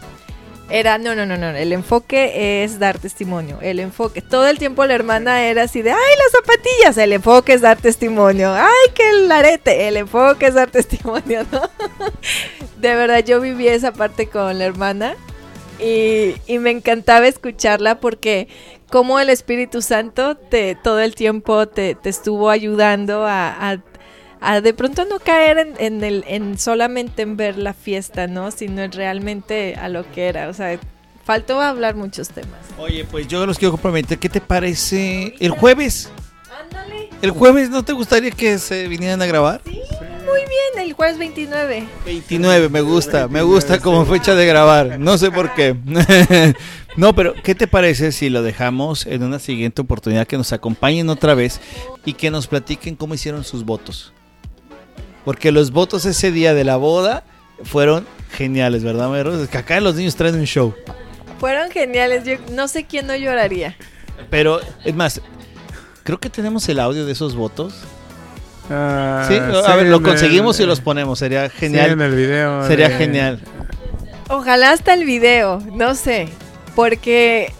[0.70, 4.84] era, no, no, no, no, el enfoque es dar testimonio, el enfoque, todo el tiempo
[4.84, 9.08] la hermana era así de, ay, las zapatillas, el enfoque es dar testimonio, ay, que
[9.08, 11.62] el arete, el enfoque es dar testimonio, ¿no?
[12.80, 15.16] De verdad, yo viví esa parte con la hermana
[15.80, 18.48] y, me encantaba escucharla porque
[18.90, 23.78] como el Espíritu Santo te, todo el tiempo te, estuvo ayudando a, a
[24.62, 28.50] de pronto no caer en, en, el, en solamente en ver la fiesta, ¿no?
[28.50, 30.48] Sino realmente a lo que era.
[30.48, 30.78] O sea,
[31.24, 32.58] faltó hablar muchos temas.
[32.78, 34.18] Oye, pues yo los quiero comprometer.
[34.18, 36.10] ¿Qué te parece el jueves?
[36.58, 37.10] Ándale.
[37.20, 39.60] ¿El jueves no te gustaría que se vinieran a grabar?
[39.64, 39.82] Sí,
[40.24, 41.88] muy bien, el jueves 29.
[42.04, 44.98] 29, me gusta, me gusta como fecha de grabar.
[45.00, 45.76] No sé por qué.
[46.96, 51.08] no, pero ¿qué te parece si lo dejamos en una siguiente oportunidad que nos acompañen
[51.08, 51.60] otra vez
[52.04, 54.12] y que nos platiquen cómo hicieron sus votos?
[55.28, 57.22] Porque los votos ese día de la boda
[57.62, 59.42] fueron geniales, ¿verdad, Mayro?
[59.42, 60.74] Es que acá los niños traen un show.
[61.38, 62.24] Fueron geniales.
[62.24, 63.76] Yo no sé quién no lloraría.
[64.30, 65.20] Pero, es más,
[66.02, 67.74] creo que tenemos el audio de esos votos.
[68.70, 71.18] Ah, sí, a ver, lo conseguimos y los ponemos.
[71.18, 71.90] Sería genial.
[71.90, 72.66] en el video.
[72.66, 73.38] Sería genial.
[74.30, 76.30] Ojalá hasta el video, no sé.
[76.74, 77.52] Porque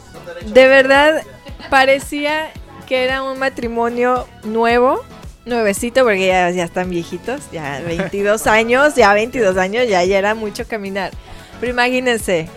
[0.47, 1.21] de verdad
[1.69, 2.51] parecía
[2.87, 5.05] que era un matrimonio nuevo
[5.49, 10.35] nuevecito porque ya, ya están viejitos, ya 22 años, ya 22 años, ya, ya era
[10.35, 11.13] mucho caminar.
[11.61, 12.49] Pero imagínense,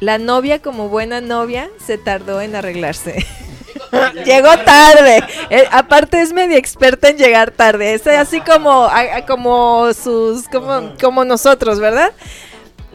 [0.00, 3.24] la novia como buena novia se tardó en arreglarse.
[4.24, 5.22] Llegó tarde.
[5.50, 7.94] Eh, aparte es media experta en llegar tarde.
[7.94, 8.88] Es así como,
[9.26, 12.12] como sus, como, como nosotros, ¿verdad?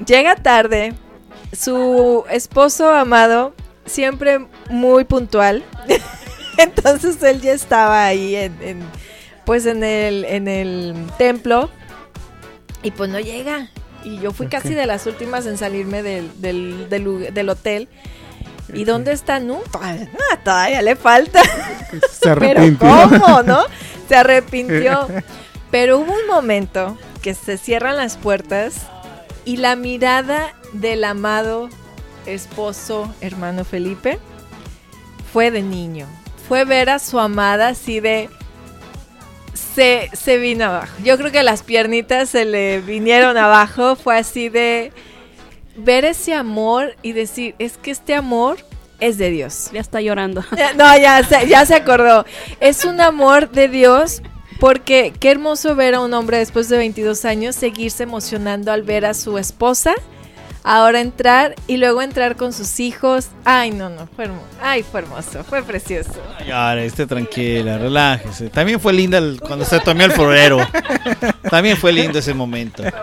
[0.05, 0.93] Llega tarde.
[1.57, 3.53] Su esposo amado,
[3.85, 5.63] siempre muy puntual.
[6.57, 8.83] Entonces él ya estaba ahí en
[9.49, 11.71] pues en el, en el templo
[12.83, 13.71] y pues no llega.
[14.03, 17.89] Y yo fui casi de las últimas en salirme del, del, del, hotel.
[18.75, 19.59] ¿Y dónde está Nu?
[19.73, 19.95] Ah,
[20.43, 21.41] todavía le falta.
[22.11, 22.77] Se arrepintió.
[23.09, 23.63] Pero ¿cómo, no?
[24.07, 25.07] Se arrepintió.
[25.71, 28.75] Pero hubo un momento que se cierran las puertas
[29.45, 31.69] y la mirada del amado
[32.27, 34.19] esposo, hermano Felipe,
[35.33, 36.05] fue de niño.
[36.47, 38.29] Fue ver a su amada así de,
[39.79, 40.93] se, se vino abajo.
[41.05, 43.95] Yo creo que las piernitas se le vinieron abajo.
[43.95, 44.91] Fue así de
[45.77, 48.57] ver ese amor y decir, es que este amor
[48.99, 49.69] es de Dios.
[49.71, 50.43] Ya está llorando.
[50.75, 52.25] No, ya se, ya se acordó.
[52.59, 54.21] Es un amor de Dios
[54.59, 59.05] porque qué hermoso ver a un hombre después de 22 años seguirse emocionando al ver
[59.05, 59.95] a su esposa
[60.63, 63.29] ahora entrar y luego entrar con sus hijos.
[63.45, 64.45] Ay, no, no, fue hermoso.
[64.61, 66.21] Ay, fue hermoso, fue precioso.
[66.53, 68.49] Ay, esté tranquila, relájese.
[68.49, 70.59] También fue linda cuando se tomó el florero.
[71.49, 72.83] También fue lindo ese momento.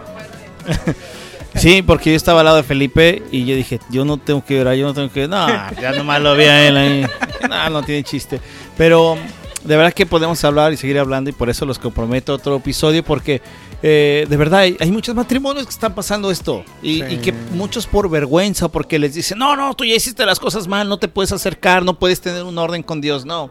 [1.57, 4.59] Sí, porque yo estaba al lado de Felipe y yo dije, yo no tengo que
[4.59, 5.27] llorar, yo no tengo que...
[5.27, 5.47] No,
[5.81, 7.07] ya nomás lo vi a él ahí.
[7.49, 8.41] No, no tiene chiste.
[8.77, 9.17] Pero
[9.65, 12.57] de verdad que podemos hablar y seguir hablando y por eso los comprometo a otro
[12.57, 13.41] episodio porque
[13.83, 16.65] eh, de verdad, hay, muchos matrimonios que están pasando esto.
[16.83, 20.67] Y, que muchos por vergüenza, porque les dicen, no, no, tú ya hiciste las cosas
[20.67, 23.27] mal, no te puedes acercar, no puedes tener un orden con Dios.
[23.27, 23.51] No,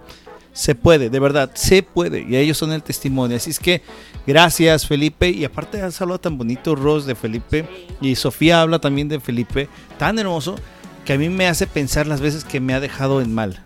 [0.53, 2.26] se puede, de verdad, se puede.
[2.28, 3.38] Y ellos son el testimonio.
[3.38, 3.82] Así es que
[4.26, 5.30] gracias, Felipe.
[5.30, 7.67] Y aparte has hablado tan bonito, Ros, de Felipe.
[8.01, 9.69] Y Sofía habla también de Felipe.
[9.97, 10.55] Tan hermoso
[11.03, 13.64] que a mí me hace pensar las veces que me ha dejado en mal.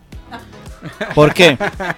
[1.15, 1.57] ¿Por qué?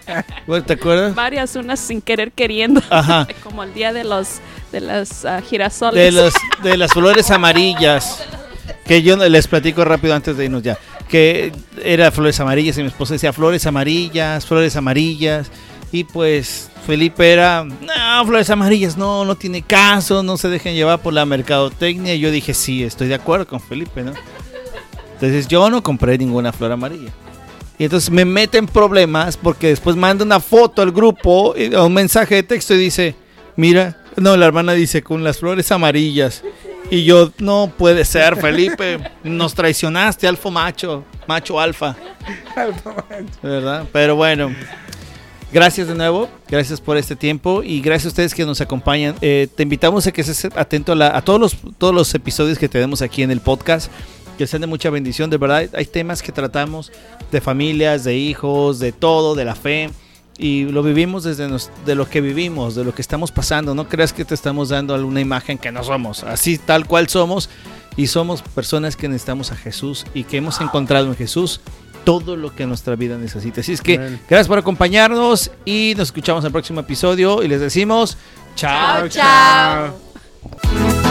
[0.65, 1.15] ¿Te acuerdas?
[1.15, 2.81] Varias, unas sin querer queriendo.
[2.89, 3.27] Ajá.
[3.43, 4.39] Como el día de los
[4.71, 6.03] de las uh, girasoles.
[6.03, 8.23] De los de las flores amarillas.
[8.85, 10.77] Que yo les platico rápido antes de irnos ya.
[11.07, 11.51] que
[11.83, 15.51] era flores amarillas y mi esposa decía flores amarillas, flores amarillas.
[15.91, 21.01] Y pues Felipe era, no, flores amarillas, no, no tiene caso, no se dejen llevar
[21.01, 22.15] por la mercadotecnia.
[22.15, 24.13] Y yo dije, sí, estoy de acuerdo con Felipe, ¿no?
[25.13, 27.11] Entonces yo no compré ninguna flor amarilla.
[27.81, 32.43] Y entonces me meten problemas porque después manda una foto al grupo, un mensaje de
[32.43, 33.15] texto y dice,
[33.55, 36.43] mira, no, la hermana dice con las flores amarillas.
[36.91, 41.95] Y yo, no puede ser, Felipe, nos traicionaste, alfa macho, macho alfa.
[43.41, 43.87] ¿Verdad?
[43.91, 44.53] Pero bueno,
[45.51, 49.15] gracias de nuevo, gracias por este tiempo y gracias a ustedes que nos acompañan.
[49.21, 52.69] Eh, te invitamos a que estés atento a, a, todos, los, todos los episodios que
[52.69, 53.91] tenemos aquí en el podcast,
[54.37, 55.69] que sean de mucha bendición, de verdad.
[55.73, 56.91] Hay temas que tratamos
[57.31, 59.89] de familias, de hijos, de todo, de la fe
[60.37, 61.47] y lo vivimos desde
[61.85, 63.75] de lo que vivimos, de lo que estamos pasando.
[63.75, 67.49] No creas que te estamos dando alguna imagen que no somos, así tal cual somos
[67.95, 71.61] y somos personas que necesitamos a Jesús y que hemos encontrado en Jesús
[72.03, 73.61] todo lo que nuestra vida necesita.
[73.61, 77.61] Así es que gracias por acompañarnos y nos escuchamos en el próximo episodio y les
[77.61, 78.17] decimos
[78.55, 79.07] chao.
[79.09, 79.93] chao.
[80.63, 81.10] chao.